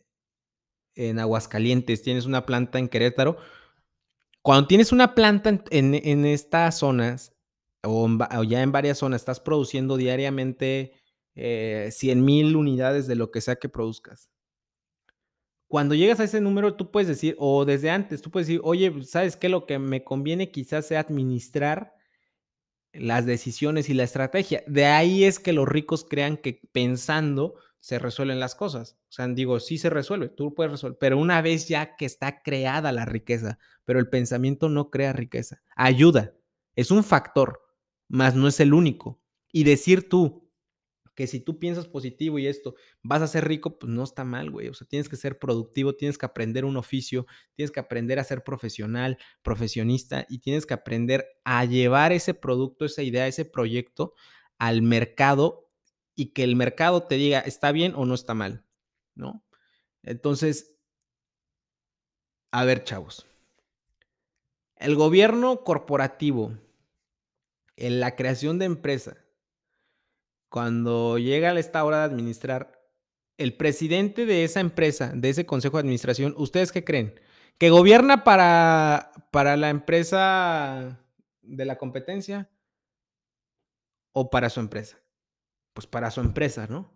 en 0.95 1.19
Aguascalientes, 1.19 2.02
tienes 2.02 2.26
una 2.26 2.45
planta 2.45 2.80
en 2.80 2.89
Querétaro, 2.89 3.38
cuando 4.45 4.67
tienes 4.67 4.91
una 4.91 5.15
planta 5.15 5.60
en, 5.71 6.25
estas 6.25 6.77
zonas 6.77 7.34
o, 7.84 8.08
ya 8.43 8.62
en 8.62 8.71
varias 8.71 8.99
zonas, 8.99 9.21
estás 9.21 9.39
produciendo 9.39 9.97
diariamente 9.97 10.93
100 11.34 11.43
eh, 11.43 12.15
mil 12.15 12.55
unidades 12.55 13.08
de 13.08 13.15
lo 13.15 13.31
que 13.31 13.41
sea 13.41 13.55
que 13.55 13.69
produzcas 13.69 14.29
cuando 15.67 15.95
llegas 15.95 16.19
a 16.19 16.25
ese 16.25 16.41
número, 16.41 16.75
tú 16.75 16.91
puedes 16.91 17.08
decir, 17.08 17.36
o 17.39 17.65
desde 17.65 17.89
antes, 17.89 18.21
tú 18.21 18.29
puedes 18.29 18.47
decir, 18.47 18.62
oye, 18.63 18.91
pues, 18.91 19.10
¿sabes 19.10 19.36
qué? 19.36 19.49
Lo 19.49 19.65
que 19.65 19.79
me 19.79 20.03
conviene 20.03 20.51
quizás 20.51 20.88
sea 20.88 20.99
administrar 20.99 21.95
las 22.93 23.25
decisiones 23.25 23.89
y 23.89 23.95
la 23.95 24.03
estrategia. 24.03 24.63
De 24.67 24.86
ahí 24.86 25.23
es 25.23 25.39
que 25.39 25.53
los 25.53 25.67
ricos 25.67 26.05
crean 26.08 26.38
que 26.38 26.62
pensando 26.71 27.55
se 27.86 28.00
resuelven 28.00 28.39
las 28.39 28.56
cosas. 28.56 28.98
O 29.10 29.12
sea, 29.12 29.28
digo, 29.28 29.60
sí 29.60 29.78
se 29.78 29.91
resuelve, 29.91 30.30
tú 30.30 30.56
puedes 30.56 30.71
resolver, 30.71 30.98
pero 31.00 31.19
una 31.19 31.43
vez 31.43 31.67
ya 31.67 31.95
que 31.95 32.06
está 32.06 32.41
creada 32.41 32.91
la 32.91 33.06
riqueza, 33.06 33.60
pero 33.84 34.00
el 34.00 34.10
pensamiento 34.10 34.69
no 34.69 34.89
crea 34.89 35.13
riqueza, 35.13 35.62
ayuda, 35.76 36.34
es 36.76 36.89
un 36.89 37.04
factor, 37.04 37.62
más 38.08 38.34
no 38.34 38.48
es 38.48 38.60
el 38.60 38.74
único. 38.74 39.21
Y 39.52 39.65
decir 39.65 40.10
tú, 40.10 40.50
que 41.13 41.28
si 41.28 41.39
tú 41.39 41.60
piensas 41.60 41.88
positivo 41.88 42.39
y 42.39 42.48
esto, 42.48 42.74
vas 43.04 43.21
a 43.21 43.28
ser 43.28 43.48
rico, 43.48 43.78
pues 43.78 43.91
no 43.91 44.04
está 44.04 44.24
mal, 44.24 44.50
güey. 44.50 44.67
O 44.67 44.74
sea, 44.74 44.88
tienes 44.88 45.08
que 45.08 45.15
ser 45.15 45.38
productivo, 45.38 45.95
tienes 45.95 46.17
que 46.17 46.26
aprender 46.26 46.65
un 46.65 46.78
oficio, 46.78 47.28
tienes 47.54 47.69
que 47.69 47.80
aprender 47.80 48.17
a 48.17 48.24
ser 48.24 48.43
profesional, 48.43 49.19
profesionista 49.43 50.26
y 50.28 50.39
tienes 50.39 50.65
que 50.65 50.74
aprender 50.74 51.24
a 51.43 51.63
llevar 51.65 52.13
ese 52.13 52.34
producto, 52.34 52.84
esa 52.84 53.04
idea, 53.04 53.28
ese 53.28 53.45
proyecto 53.45 54.15
al 54.58 54.82
mercado 54.82 55.64
y 56.15 56.28
que 56.28 56.43
el 56.43 56.56
mercado 56.56 57.04
te 57.04 57.15
diga, 57.15 57.39
está 57.39 57.71
bien 57.71 57.93
o 57.95 58.06
no 58.06 58.15
está 58.15 58.34
mal, 58.34 58.63
¿no? 59.15 59.43
Entonces, 60.01 60.75
a 62.51 62.63
ver, 62.63 62.84
chavos. 62.84 63.25
El 64.78 64.95
gobierno 64.95 65.63
corporativo 65.63 66.54
en 67.75 67.99
la 67.99 68.15
creación 68.15 68.60
de 68.60 68.65
empresas 68.65 69.17
cuando 70.49 71.17
llega 71.17 71.49
a 71.49 71.60
esta 71.60 71.84
hora 71.84 71.99
de 71.99 72.06
administrar, 72.06 72.82
el 73.38 73.58
presidente 73.58 74.25
de 74.25 74.45
esa 74.45 74.62
empresa, 74.62 75.12
de 75.13 75.30
ese 75.30 75.45
consejo 75.45 75.75
de 75.75 75.82
administración, 75.82 76.34
¿ustedes 76.38 76.71
qué 76.71 76.86
creen? 76.86 77.19
¿Que 77.58 77.69
gobierna 77.69 78.23
para, 78.23 79.12
para 79.32 79.58
la 79.58 79.69
empresa 79.69 80.97
de 81.41 81.65
la 81.65 81.78
competencia 81.78 82.49
o 84.13 84.30
para 84.30 84.49
su 84.49 84.62
empresa? 84.62 84.97
Pues 85.76 85.88
para 85.88 86.10
su 86.10 86.22
empresa, 86.22 86.68
¿no? 86.68 86.90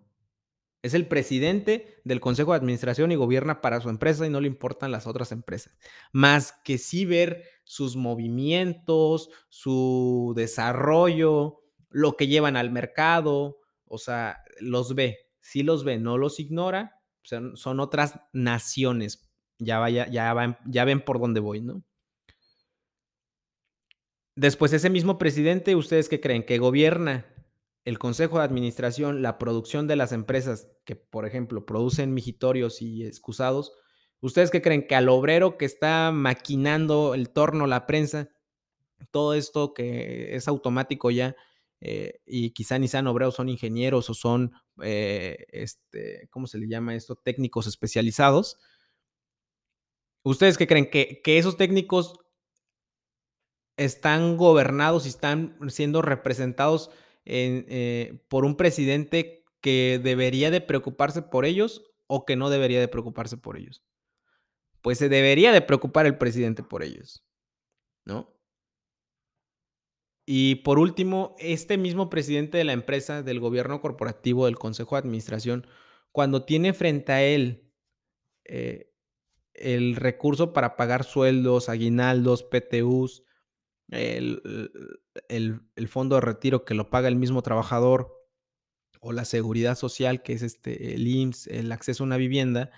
Es 0.81 0.93
el 0.93 1.05
presidente 1.05 2.01
del 2.05 2.21
consejo 2.21 2.53
de 2.53 2.59
administración 2.59 3.11
y 3.11 3.15
gobierna 3.15 3.59
para 3.59 3.81
su 3.81 3.89
empresa 3.89 4.25
y 4.25 4.29
no 4.29 4.39
le 4.39 4.47
importan 4.47 4.93
las 4.93 5.05
otras 5.05 5.33
empresas. 5.33 5.77
Más 6.13 6.53
que 6.63 6.77
sí 6.77 7.03
ver 7.03 7.43
sus 7.65 7.97
movimientos, 7.97 9.29
su 9.49 10.31
desarrollo, 10.37 11.59
lo 11.89 12.15
que 12.15 12.27
llevan 12.27 12.55
al 12.55 12.71
mercado, 12.71 13.59
o 13.83 13.97
sea, 13.97 14.41
los 14.61 14.95
ve, 14.95 15.17
sí 15.41 15.61
los 15.61 15.83
ve, 15.83 15.99
no 15.99 16.17
los 16.17 16.39
ignora, 16.39 17.01
son 17.21 17.79
otras 17.81 18.21
naciones, 18.31 19.29
ya, 19.57 19.79
vaya, 19.79 20.07
ya, 20.07 20.57
ya 20.65 20.85
ven 20.85 21.03
por 21.03 21.19
dónde 21.19 21.41
voy, 21.41 21.59
¿no? 21.59 21.83
Después, 24.37 24.71
ese 24.71 24.89
mismo 24.89 25.17
presidente, 25.17 25.75
¿ustedes 25.75 26.07
qué 26.07 26.21
creen? 26.21 26.45
Que 26.45 26.59
gobierna 26.59 27.25
el 27.85 27.99
consejo 27.99 28.37
de 28.37 28.45
administración, 28.45 29.21
la 29.21 29.37
producción 29.37 29.87
de 29.87 29.95
las 29.95 30.11
empresas 30.11 30.67
que, 30.85 30.95
por 30.95 31.25
ejemplo, 31.25 31.65
producen 31.65 32.13
mijitorios 32.13 32.81
y 32.81 33.05
excusados. 33.05 33.73
¿Ustedes 34.21 34.51
qué 34.51 34.61
creen? 34.61 34.85
Que 34.87 34.95
al 34.95 35.09
obrero 35.09 35.57
que 35.57 35.65
está 35.65 36.11
maquinando 36.11 37.13
el 37.13 37.29
torno, 37.29 37.67
la 37.67 37.85
prensa, 37.85 38.29
todo 39.11 39.33
esto 39.33 39.73
que 39.73 40.35
es 40.35 40.47
automático 40.47 41.09
ya, 41.09 41.35
eh, 41.81 42.19
y 42.25 42.51
quizá 42.51 42.77
ni 42.77 42.87
sean 42.87 43.07
obreros, 43.07 43.35
son 43.35 43.49
ingenieros 43.49 44.09
o 44.09 44.13
son, 44.13 44.51
eh, 44.83 45.45
este, 45.49 46.27
¿cómo 46.29 46.47
se 46.47 46.57
le 46.57 46.67
llama 46.67 46.95
esto? 46.95 47.15
Técnicos 47.15 47.67
especializados. 47.67 48.57
¿Ustedes 50.23 50.57
qué 50.57 50.67
creen? 50.67 50.89
¿Que, 50.89 51.21
esos 51.25 51.55
técnicos 51.55 52.19
están 53.77 54.35
gobernados 54.35 55.05
y 55.05 55.09
están 55.09 55.57
siendo 55.69 56.01
representados 56.01 56.91
eh, 57.25 58.19
por 58.27 58.45
un 58.45 58.55
presidente 58.55 59.43
que 59.61 59.99
debería 60.01 60.51
de 60.51 60.61
preocuparse 60.61 61.21
por 61.21 61.45
ellos 61.45 61.83
o 62.07 62.25
que 62.25 62.35
no 62.35 62.49
debería 62.49 62.79
de 62.79 62.87
preocuparse 62.87 63.37
por 63.37 63.57
ellos? 63.57 63.83
Pues 64.81 64.97
se 64.97 65.09
debería 65.09 65.51
de 65.51 65.61
preocupar 65.61 66.05
el 66.05 66.17
presidente 66.17 66.63
por 66.63 66.83
ellos, 66.83 67.25
¿no? 68.05 68.39
Y 70.31 70.57
por 70.57 70.77
último, 70.77 71.35
este 71.39 71.77
mismo 71.77 72.11
presidente 72.11 72.59
de 72.59 72.63
la 72.63 72.73
empresa, 72.73 73.23
del 73.23 73.39
gobierno 73.39 73.81
corporativo, 73.81 74.45
del 74.45 74.59
consejo 74.59 74.95
de 74.95 74.99
administración, 74.99 75.65
cuando 76.11 76.45
tiene 76.45 76.73
frente 76.73 77.11
a 77.11 77.23
él 77.23 77.73
eh, 78.45 78.93
el 79.55 79.95
recurso 79.95 80.53
para 80.53 80.75
pagar 80.75 81.03
sueldos, 81.03 81.67
aguinaldos, 81.67 82.43
PTUs, 82.43 83.23
el, 83.91 84.41
el, 85.27 85.87
fondo 85.87 86.15
de 86.15 86.21
retiro 86.21 86.65
que 86.65 86.73
lo 86.73 86.89
paga 86.89 87.07
el 87.07 87.15
mismo 87.15 87.41
trabajador, 87.41 88.15
o 89.01 89.13
la 89.13 89.25
seguridad 89.25 89.75
social, 89.75 90.21
que 90.23 90.33
es 90.33 90.41
este, 90.41 90.93
el 90.93 91.07
IMSS, 91.07 91.47
el 91.47 91.71
acceso 91.71 92.03
a 92.03 92.07
una 92.07 92.17
vivienda, 92.17 92.71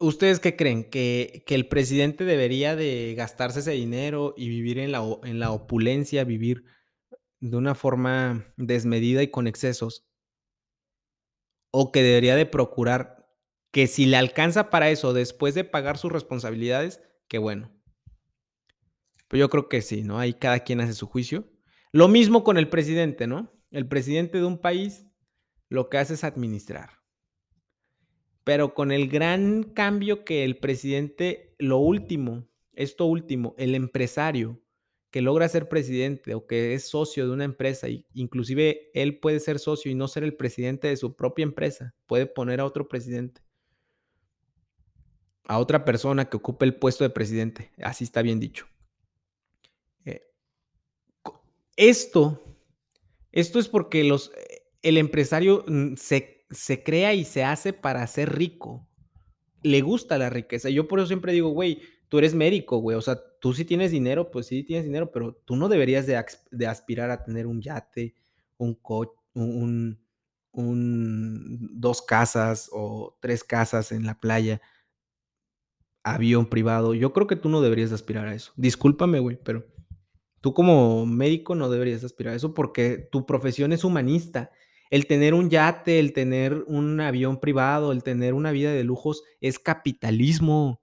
¿Ustedes 0.00 0.40
qué 0.40 0.56
creen? 0.56 0.90
¿Que, 0.90 1.44
¿Que, 1.46 1.54
el 1.54 1.68
presidente 1.68 2.24
debería 2.24 2.74
de 2.76 3.14
gastarse 3.16 3.60
ese 3.60 3.70
dinero 3.70 4.34
y 4.36 4.48
vivir 4.48 4.78
en 4.78 4.92
la, 4.92 5.02
en 5.22 5.38
la 5.38 5.52
opulencia, 5.52 6.24
vivir 6.24 6.64
de 7.40 7.56
una 7.56 7.74
forma 7.74 8.52
desmedida 8.56 9.22
y 9.22 9.30
con 9.30 9.46
excesos? 9.46 10.06
¿O 11.70 11.92
que 11.92 12.02
debería 12.02 12.36
de 12.36 12.44
procurar 12.44 13.30
que 13.70 13.86
si 13.86 14.06
le 14.06 14.16
alcanza 14.16 14.68
para 14.68 14.90
eso 14.90 15.12
después 15.12 15.54
de 15.54 15.64
pagar 15.64 15.96
sus 15.96 16.12
responsabilidades, 16.12 17.00
que 17.28 17.38
bueno? 17.38 17.70
Yo 19.34 19.50
creo 19.50 19.68
que 19.68 19.82
sí, 19.82 20.02
¿no? 20.02 20.18
Ahí 20.18 20.34
cada 20.34 20.60
quien 20.60 20.80
hace 20.80 20.94
su 20.94 21.06
juicio. 21.06 21.44
Lo 21.92 22.08
mismo 22.08 22.44
con 22.44 22.56
el 22.56 22.68
presidente, 22.68 23.26
¿no? 23.26 23.52
El 23.70 23.86
presidente 23.88 24.38
de 24.38 24.44
un 24.44 24.58
país 24.58 25.06
lo 25.68 25.88
que 25.88 25.98
hace 25.98 26.14
es 26.14 26.24
administrar 26.24 27.04
pero 28.44 28.74
con 28.74 28.92
el 28.92 29.08
gran 29.08 29.64
cambio 29.64 30.24
que 30.24 30.44
el 30.44 30.58
presidente, 30.58 31.56
lo 31.58 31.78
último, 31.78 32.46
esto 32.74 33.06
último, 33.06 33.54
el 33.58 33.74
empresario 33.74 34.60
que 35.10 35.22
logra 35.22 35.48
ser 35.48 35.68
presidente 35.68 36.34
o 36.34 36.46
que 36.46 36.74
es 36.74 36.88
socio 36.88 37.26
de 37.26 37.32
una 37.32 37.44
empresa, 37.44 37.88
y 37.88 38.06
inclusive 38.12 38.90
él 38.94 39.18
puede 39.18 39.40
ser 39.40 39.58
socio 39.58 39.90
y 39.90 39.94
no 39.94 40.08
ser 40.08 40.24
el 40.24 40.36
presidente 40.36 40.88
de 40.88 40.96
su 40.96 41.16
propia 41.16 41.44
empresa, 41.44 41.94
puede 42.06 42.26
poner 42.26 42.60
a 42.60 42.66
otro 42.66 42.88
presidente, 42.88 43.40
a 45.44 45.58
otra 45.58 45.84
persona 45.84 46.28
que 46.28 46.36
ocupe 46.36 46.66
el 46.66 46.74
puesto 46.74 47.04
de 47.04 47.10
presidente, 47.10 47.70
así 47.78 48.04
está 48.04 48.22
bien 48.22 48.40
dicho. 48.40 48.66
Eh, 50.04 50.20
esto, 51.76 52.58
esto 53.32 53.58
es 53.58 53.68
porque 53.68 54.04
los, 54.04 54.32
el 54.82 54.98
empresario 54.98 55.64
mm, 55.66 55.94
se, 55.96 56.46
se 56.50 56.82
crea 56.82 57.14
y 57.14 57.24
se 57.24 57.44
hace 57.44 57.72
para 57.72 58.06
ser 58.06 58.36
rico, 58.36 58.88
le 59.62 59.80
gusta 59.80 60.18
la 60.18 60.30
riqueza. 60.30 60.70
Yo 60.70 60.86
por 60.86 60.98
eso 61.00 61.08
siempre 61.08 61.32
digo, 61.32 61.48
güey, 61.48 61.80
tú 62.08 62.18
eres 62.18 62.34
médico, 62.34 62.78
güey, 62.78 62.96
o 62.96 63.02
sea, 63.02 63.18
tú 63.40 63.52
sí 63.54 63.64
tienes 63.64 63.90
dinero, 63.90 64.30
pues 64.30 64.46
sí 64.46 64.62
tienes 64.62 64.84
dinero, 64.84 65.10
pero 65.10 65.34
tú 65.44 65.56
no 65.56 65.68
deberías 65.68 66.06
de, 66.06 66.16
aspirar 66.66 67.10
a 67.10 67.24
tener 67.24 67.46
un 67.46 67.60
yate, 67.60 68.14
un 68.56 68.74
coche, 68.74 69.12
un, 69.34 69.98
dos 70.52 72.02
casas 72.02 72.70
o 72.72 73.18
tres 73.20 73.42
casas 73.42 73.90
en 73.90 74.06
la 74.06 74.20
playa, 74.20 74.60
avión 76.04 76.46
privado. 76.46 76.94
Yo 76.94 77.12
creo 77.12 77.26
que 77.26 77.36
tú 77.36 77.48
no 77.48 77.60
deberías 77.60 77.90
de 77.90 77.96
aspirar 77.96 78.28
a 78.28 78.34
eso. 78.34 78.52
Discúlpame, 78.54 79.18
güey, 79.18 79.36
pero 79.42 79.66
tú 80.44 80.52
como 80.52 81.06
médico 81.06 81.54
no 81.54 81.70
deberías 81.70 82.04
aspirar 82.04 82.34
a 82.34 82.36
eso 82.36 82.52
porque 82.52 83.08
tu 83.10 83.24
profesión 83.24 83.72
es 83.72 83.82
humanista. 83.82 84.50
El 84.90 85.06
tener 85.06 85.32
un 85.32 85.48
yate, 85.48 85.98
el 85.98 86.12
tener 86.12 86.64
un 86.66 87.00
avión 87.00 87.40
privado, 87.40 87.92
el 87.92 88.02
tener 88.02 88.34
una 88.34 88.52
vida 88.52 88.70
de 88.70 88.84
lujos 88.84 89.22
es 89.40 89.58
capitalismo. 89.58 90.82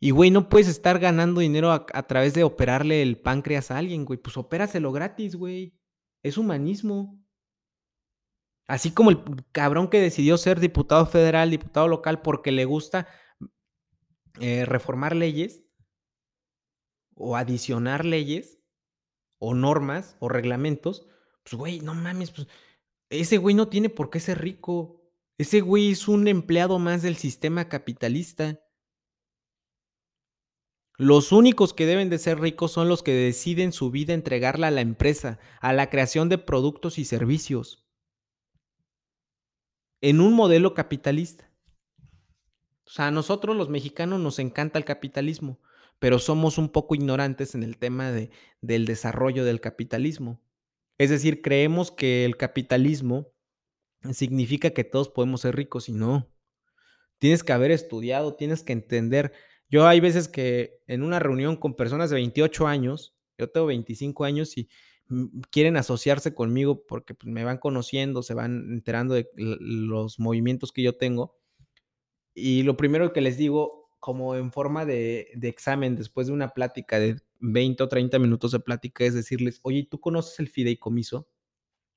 Y, 0.00 0.12
güey, 0.12 0.30
no 0.30 0.48
puedes 0.48 0.66
estar 0.66 0.98
ganando 0.98 1.42
dinero 1.42 1.72
a, 1.72 2.06
través 2.06 2.32
de 2.32 2.42
operarle 2.42 3.02
el 3.02 3.20
páncreas 3.20 3.70
a 3.70 3.76
alguien, 3.76 4.06
güey. 4.06 4.18
Pues 4.18 4.38
opéraselo 4.38 4.90
gratis, 4.90 5.36
güey. 5.36 5.74
Es 6.22 6.38
humanismo. 6.38 7.22
Así 8.66 8.92
como 8.92 9.10
el 9.10 9.22
cabrón 9.52 9.88
que 9.88 10.00
decidió 10.00 10.38
ser 10.38 10.58
diputado 10.58 11.04
federal, 11.04 11.50
diputado 11.50 11.86
local, 11.86 12.22
porque 12.22 12.50
le 12.50 12.64
gusta 12.64 13.06
eh, 14.40 14.64
reformar 14.64 15.14
leyes 15.14 15.65
o 17.16 17.36
adicionar 17.36 18.04
leyes 18.04 18.60
o 19.38 19.54
normas 19.54 20.16
o 20.20 20.28
reglamentos, 20.28 21.06
pues, 21.42 21.54
güey, 21.54 21.80
no 21.80 21.94
mames, 21.94 22.30
pues 22.30 22.46
ese 23.10 23.38
güey 23.38 23.54
no 23.54 23.68
tiene 23.68 23.88
por 23.88 24.10
qué 24.10 24.20
ser 24.20 24.40
rico. 24.40 25.02
Ese 25.38 25.60
güey 25.60 25.90
es 25.90 26.08
un 26.08 26.28
empleado 26.28 26.78
más 26.78 27.02
del 27.02 27.16
sistema 27.16 27.68
capitalista. 27.68 28.60
Los 30.98 31.30
únicos 31.30 31.74
que 31.74 31.84
deben 31.84 32.08
de 32.08 32.18
ser 32.18 32.40
ricos 32.40 32.72
son 32.72 32.88
los 32.88 33.02
que 33.02 33.12
deciden 33.12 33.72
su 33.72 33.90
vida 33.90 34.14
entregarla 34.14 34.68
a 34.68 34.70
la 34.70 34.80
empresa, 34.80 35.38
a 35.60 35.74
la 35.74 35.90
creación 35.90 36.30
de 36.30 36.38
productos 36.38 36.98
y 36.98 37.04
servicios, 37.04 37.86
en 40.00 40.20
un 40.20 40.32
modelo 40.32 40.72
capitalista. 40.72 41.52
O 42.86 42.90
sea, 42.90 43.08
a 43.08 43.10
nosotros 43.10 43.56
los 43.56 43.68
mexicanos 43.68 44.20
nos 44.20 44.38
encanta 44.38 44.78
el 44.78 44.86
capitalismo, 44.86 45.60
pero 45.98 46.18
somos 46.18 46.58
un 46.58 46.68
poco 46.70 46.94
ignorantes 46.94 47.54
en 47.54 47.62
el 47.62 47.78
tema 47.78 48.10
de, 48.12 48.30
del 48.60 48.84
desarrollo 48.86 49.44
del 49.44 49.60
capitalismo. 49.60 50.40
Es 50.98 51.10
decir, 51.10 51.42
creemos 51.42 51.90
que 51.90 52.24
el 52.24 52.36
capitalismo 52.36 53.32
significa 54.12 54.70
que 54.70 54.84
todos 54.84 55.08
podemos 55.08 55.42
ser 55.42 55.56
ricos 55.56 55.88
y 55.88 55.92
no. 55.92 56.30
Tienes 57.18 57.42
que 57.42 57.52
haber 57.52 57.70
estudiado, 57.70 58.34
tienes 58.34 58.62
que 58.62 58.72
entender 58.72 59.32
yo 59.68 59.86
hay 59.86 60.00
veces 60.00 60.28
que 60.28 60.80
en 60.86 61.02
una 61.02 61.18
reunión 61.18 61.56
con 61.56 61.74
personas 61.74 62.10
de 62.10 62.16
28 62.16 62.66
años, 62.66 63.16
yo 63.38 63.50
tengo 63.50 63.66
25 63.66 64.24
años 64.24 64.56
y 64.56 64.68
mm, 65.08 65.40
quieren 65.50 65.76
asociarse 65.76 66.34
conmigo 66.34 66.84
porque 66.86 67.14
pues, 67.14 67.32
me 67.32 67.44
van 67.44 67.58
conociendo, 67.58 68.22
se 68.22 68.34
van 68.34 68.66
enterando 68.70 69.14
de 69.14 69.28
los 69.34 70.18
movimientos 70.20 70.72
que 70.72 70.82
yo 70.82 70.96
tengo. 70.96 71.36
Y 72.34 72.62
lo 72.62 72.76
primero 72.76 73.12
que 73.12 73.20
les 73.20 73.38
digo, 73.38 73.85
como 73.98 74.34
en 74.34 74.52
forma 74.52 74.84
de, 74.84 75.30
de 75.34 75.48
examen, 75.48 75.96
después 75.96 76.26
de 76.26 76.32
una 76.32 76.48
plática 76.48 76.98
de 76.98 77.20
20 77.40 77.82
o 77.82 77.88
30 77.88 78.18
minutos 78.18 78.52
de 78.52 78.60
plática, 78.60 79.04
es 79.04 79.14
decirles, 79.14 79.60
oye, 79.62 79.86
¿tú 79.90 80.00
conoces 80.00 80.38
el 80.40 80.48
fideicomiso? 80.48 81.28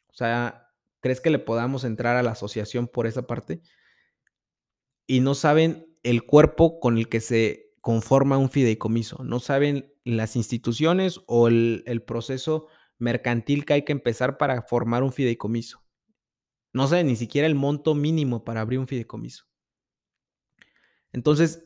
O 0.08 0.14
sea, 0.14 0.70
¿crees 1.00 1.22
que 1.22 1.30
le 1.30 1.40
podamos 1.40 1.84
entrar 1.84 2.18
a 2.18 2.24
la 2.24 2.32
asociación 2.32 2.88
por 2.88 3.08
esa 3.08 3.28
parte? 3.28 3.62
Y 5.08 5.22
no 5.22 5.36
saben 5.36 5.98
el 6.04 6.26
cuerpo 6.26 6.80
con 6.80 6.98
el 6.98 7.10
que 7.10 7.22
se 7.22 7.74
conforma 7.82 8.38
un 8.38 8.50
fideicomiso. 8.50 9.24
No 9.24 9.40
saben 9.40 9.94
las 10.04 10.36
instituciones 10.36 11.22
o 11.28 11.48
el, 11.48 12.04
proceso 12.06 12.68
mercantil 12.98 13.66
que 13.66 13.74
hay 13.74 13.86
que 13.86 13.92
empezar 13.92 14.38
para 14.38 14.62
formar 14.64 15.04
un 15.04 15.14
fideicomiso. 15.14 15.84
No 16.74 16.88
saben 16.88 17.08
ni 17.08 17.16
siquiera 17.16 17.48
el 17.48 17.56
monto 17.56 17.96
mínimo 17.96 18.44
para 18.44 18.62
abrir 18.62 18.80
un 18.80 18.88
fideicomiso. 18.88 19.46
Entonces, 21.12 21.66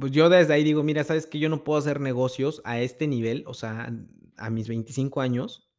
pues 0.00 0.12
yo 0.12 0.28
desde 0.28 0.54
ahí 0.54 0.64
digo, 0.64 0.82
mira, 0.82 1.04
sabes 1.04 1.26
que 1.26 1.38
yo 1.38 1.48
no 1.48 1.62
puedo 1.62 1.78
hacer 1.78 2.00
negocios 2.00 2.62
a 2.64 2.80
este 2.80 3.06
nivel, 3.06 3.44
o 3.46 3.54
sea, 3.54 3.92
a 4.36 4.50
mis 4.50 4.66
25 4.66 5.20
años, 5.20 5.70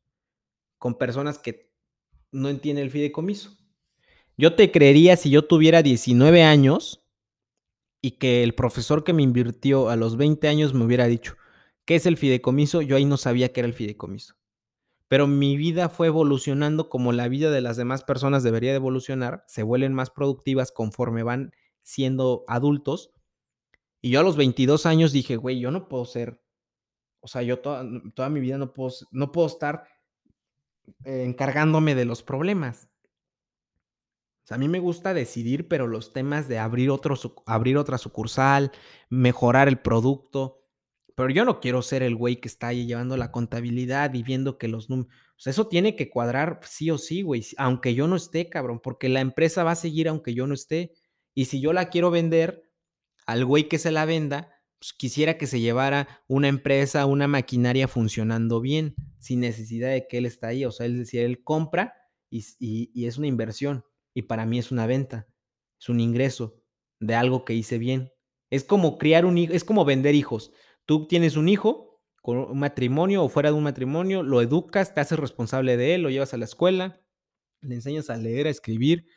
con 0.77 0.97
personas 0.97 1.39
que 1.39 1.71
no 2.31 2.49
entienden 2.49 2.85
el 2.85 2.91
fideicomiso. 2.91 3.57
Yo 4.37 4.55
te 4.55 4.71
creería 4.71 5.17
si 5.17 5.29
yo 5.29 5.45
tuviera 5.45 5.81
19 5.81 6.43
años 6.43 7.05
y 8.01 8.11
que 8.11 8.43
el 8.43 8.55
profesor 8.55 9.03
que 9.03 9.13
me 9.13 9.23
invirtió 9.23 9.89
a 9.89 9.95
los 9.95 10.17
20 10.17 10.47
años 10.47 10.73
me 10.73 10.85
hubiera 10.85 11.07
dicho, 11.07 11.35
¿qué 11.85 11.95
es 11.95 12.05
el 12.05 12.17
fideicomiso? 12.17 12.81
Yo 12.81 12.95
ahí 12.95 13.05
no 13.05 13.17
sabía 13.17 13.51
qué 13.51 13.59
era 13.59 13.67
el 13.67 13.73
fideicomiso. 13.73 14.35
Pero 15.07 15.27
mi 15.27 15.57
vida 15.57 15.89
fue 15.89 16.07
evolucionando 16.07 16.89
como 16.89 17.11
la 17.11 17.27
vida 17.27 17.51
de 17.51 17.61
las 17.61 17.75
demás 17.75 18.03
personas 18.03 18.43
debería 18.43 18.71
de 18.71 18.77
evolucionar, 18.77 19.43
se 19.45 19.61
vuelven 19.61 19.93
más 19.93 20.09
productivas 20.09 20.71
conforme 20.71 21.21
van 21.21 21.51
siendo 21.83 22.45
adultos. 22.47 23.11
Y 24.01 24.11
yo 24.11 24.19
a 24.19 24.23
los 24.23 24.35
22 24.35 24.85
años 24.85 25.11
dije, 25.11 25.35
güey, 25.37 25.59
yo 25.59 25.71
no 25.71 25.87
puedo 25.87 26.05
ser, 26.05 26.41
o 27.19 27.27
sea, 27.27 27.43
yo 27.43 27.59
toda, 27.59 27.85
toda 28.15 28.29
mi 28.29 28.39
vida 28.39 28.57
no 28.57 28.73
puedo, 28.73 28.91
no 29.11 29.31
puedo 29.31 29.47
estar 29.47 29.83
eh, 31.05 31.23
encargándome 31.23 31.95
de 31.95 32.05
los 32.05 32.23
problemas 32.23 32.91
a 34.51 34.57
mí 34.57 34.67
me 34.67 34.79
gusta 34.79 35.13
decidir, 35.13 35.67
pero 35.67 35.87
los 35.87 36.11
temas 36.13 36.47
de 36.47 36.59
abrir, 36.59 36.89
otro, 36.89 37.15
abrir 37.45 37.77
otra 37.77 37.97
sucursal, 37.97 38.71
mejorar 39.09 39.67
el 39.69 39.79
producto, 39.79 40.65
pero 41.15 41.29
yo 41.29 41.45
no 41.45 41.59
quiero 41.61 41.81
ser 41.81 42.03
el 42.03 42.15
güey 42.15 42.41
que 42.41 42.49
está 42.49 42.67
ahí 42.67 42.85
llevando 42.85 43.15
la 43.15 43.31
contabilidad 43.31 44.13
y 44.13 44.23
viendo 44.23 44.57
que 44.57 44.67
los 44.67 44.89
números, 44.89 45.13
o 45.13 45.39
sea, 45.39 45.51
eso 45.51 45.67
tiene 45.67 45.95
que 45.95 46.09
cuadrar 46.09 46.59
sí 46.63 46.91
o 46.91 46.97
sí, 46.97 47.21
güey, 47.21 47.45
aunque 47.57 47.95
yo 47.95 48.07
no 48.07 48.17
esté, 48.17 48.49
cabrón, 48.49 48.81
porque 48.81 49.09
la 49.09 49.21
empresa 49.21 49.63
va 49.63 49.71
a 49.71 49.75
seguir 49.75 50.09
aunque 50.09 50.33
yo 50.33 50.47
no 50.47 50.53
esté. 50.53 50.93
Y 51.33 51.45
si 51.45 51.61
yo 51.61 51.71
la 51.71 51.89
quiero 51.89 52.11
vender 52.11 52.61
al 53.25 53.45
güey 53.45 53.67
que 53.67 53.77
se 53.77 53.91
la 53.91 54.05
venda, 54.05 54.49
pues 54.79 54.93
quisiera 54.93 55.37
que 55.37 55.47
se 55.47 55.59
llevara 55.59 56.23
una 56.27 56.47
empresa, 56.47 57.05
una 57.05 57.27
maquinaria 57.27 57.87
funcionando 57.87 58.61
bien, 58.61 58.95
sin 59.19 59.41
necesidad 59.41 59.91
de 59.91 60.07
que 60.07 60.17
él 60.17 60.25
está 60.25 60.47
ahí. 60.47 60.65
O 60.65 60.71
sea, 60.71 60.85
es 60.87 60.97
decir, 60.97 61.21
él 61.21 61.43
compra 61.43 61.93
y 62.29 63.05
es 63.05 63.17
una 63.17 63.27
inversión 63.27 63.85
y 64.13 64.23
para 64.23 64.45
mí 64.45 64.59
es 64.59 64.71
una 64.71 64.87
venta, 64.87 65.27
es 65.79 65.89
un 65.89 65.99
ingreso 65.99 66.61
de 66.99 67.15
algo 67.15 67.45
que 67.45 67.53
hice 67.53 67.77
bien. 67.77 68.11
Es 68.49 68.63
como 68.63 68.97
criar 68.97 69.25
un 69.25 69.37
hijo, 69.37 69.53
es 69.53 69.63
como 69.63 69.85
vender 69.85 70.15
hijos. 70.15 70.51
Tú 70.85 71.07
tienes 71.07 71.35
un 71.37 71.47
hijo 71.49 72.01
con 72.21 72.37
un 72.37 72.59
matrimonio 72.59 73.23
o 73.23 73.29
fuera 73.29 73.49
de 73.49 73.55
un 73.55 73.63
matrimonio, 73.63 74.23
lo 74.23 74.41
educas, 74.41 74.93
te 74.93 75.01
haces 75.01 75.17
responsable 75.17 75.77
de 75.77 75.95
él, 75.95 76.03
lo 76.03 76.09
llevas 76.09 76.33
a 76.33 76.37
la 76.37 76.45
escuela, 76.45 77.01
le 77.61 77.75
enseñas 77.75 78.09
a 78.09 78.17
leer, 78.17 78.47
a 78.47 78.51
escribir, 78.51 79.07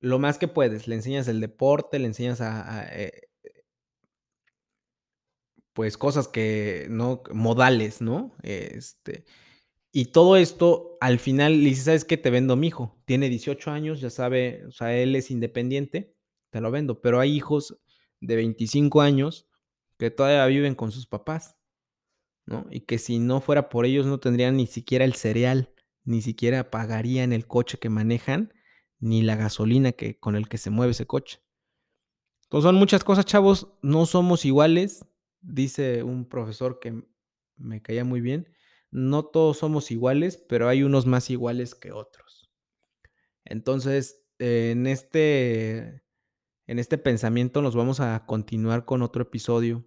lo 0.00 0.18
más 0.18 0.38
que 0.38 0.48
puedes, 0.48 0.88
le 0.88 0.96
enseñas 0.96 1.28
el 1.28 1.40
deporte, 1.40 1.98
le 1.98 2.06
enseñas 2.06 2.40
a, 2.40 2.86
eh, 2.92 3.28
pues 5.72 5.98
cosas 5.98 6.28
que 6.28 6.86
no 6.88 7.22
modales, 7.32 8.00
¿no? 8.00 8.34
Este, 8.42 9.24
y 9.92 10.06
todo 10.06 10.36
esto, 10.36 10.98
al 11.00 11.18
final, 11.18 11.62
le 11.62 11.70
dice, 11.70 11.82
¿sabes 11.84 12.04
qué? 12.04 12.16
Te 12.16 12.30
vendo 12.30 12.56
mi 12.56 12.68
hijo. 12.68 12.98
Tiene 13.06 13.28
18 13.28 13.70
años, 13.70 14.00
ya 14.00 14.10
sabe, 14.10 14.64
o 14.66 14.70
sea, 14.70 14.96
él 14.96 15.16
es 15.16 15.30
independiente, 15.30 16.14
te 16.50 16.60
lo 16.60 16.70
vendo. 16.70 17.00
Pero 17.00 17.20
hay 17.20 17.34
hijos 17.34 17.78
de 18.20 18.36
25 18.36 19.00
años 19.00 19.48
que 19.98 20.10
todavía 20.10 20.46
viven 20.46 20.74
con 20.74 20.92
sus 20.92 21.06
papás, 21.06 21.58
¿no? 22.46 22.66
Y 22.70 22.80
que 22.80 22.98
si 22.98 23.18
no 23.18 23.40
fuera 23.40 23.68
por 23.68 23.86
ellos 23.86 24.06
no 24.06 24.20
tendrían 24.20 24.56
ni 24.56 24.66
siquiera 24.66 25.04
el 25.04 25.14
cereal, 25.14 25.72
ni 26.04 26.22
siquiera 26.22 26.70
pagarían 26.70 27.32
el 27.32 27.46
coche 27.46 27.78
que 27.78 27.88
manejan, 27.90 28.52
ni 28.98 29.22
la 29.22 29.36
gasolina 29.36 29.92
que, 29.92 30.18
con 30.18 30.36
el 30.36 30.48
que 30.48 30.58
se 30.58 30.70
mueve 30.70 30.92
ese 30.92 31.06
coche. 31.06 31.40
Entonces 32.44 32.68
son 32.68 32.76
muchas 32.76 33.04
cosas, 33.04 33.24
chavos, 33.26 33.68
no 33.82 34.06
somos 34.06 34.44
iguales, 34.44 35.04
dice 35.40 36.02
un 36.02 36.28
profesor 36.28 36.78
que 36.80 37.02
me 37.56 37.82
caía 37.82 38.04
muy 38.04 38.20
bien 38.20 38.48
no 38.96 39.26
todos 39.26 39.58
somos 39.58 39.90
iguales, 39.90 40.38
pero 40.48 40.68
hay 40.68 40.82
unos 40.82 41.06
más 41.06 41.30
iguales 41.30 41.74
que 41.74 41.92
otros. 41.92 42.50
Entonces, 43.44 44.24
en 44.38 44.86
este, 44.86 46.02
en 46.66 46.78
este 46.78 46.98
pensamiento 46.98 47.62
nos 47.62 47.76
vamos 47.76 48.00
a 48.00 48.24
continuar 48.26 48.84
con 48.84 49.02
otro 49.02 49.22
episodio 49.22 49.86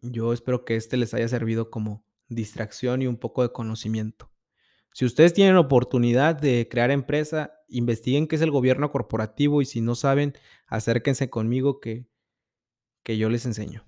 Yo 0.00 0.32
espero 0.32 0.64
que 0.64 0.76
este 0.76 0.96
les 0.96 1.12
haya 1.14 1.28
servido 1.28 1.70
como 1.70 2.06
distracción 2.28 3.02
y 3.02 3.06
un 3.06 3.18
poco 3.18 3.42
de 3.42 3.52
conocimiento. 3.52 4.30
Si 4.92 5.04
ustedes 5.04 5.32
tienen 5.32 5.56
oportunidad 5.56 6.34
de 6.34 6.68
crear 6.70 6.90
empresa, 6.90 7.52
investiguen 7.68 8.26
qué 8.26 8.36
es 8.36 8.42
el 8.42 8.50
gobierno 8.50 8.90
corporativo 8.90 9.62
y 9.62 9.64
si 9.64 9.80
no 9.80 9.94
saben, 9.94 10.34
acérquense 10.66 11.30
conmigo 11.30 11.80
que, 11.80 12.06
que 13.02 13.16
yo 13.16 13.28
les 13.30 13.46
enseño. 13.46 13.87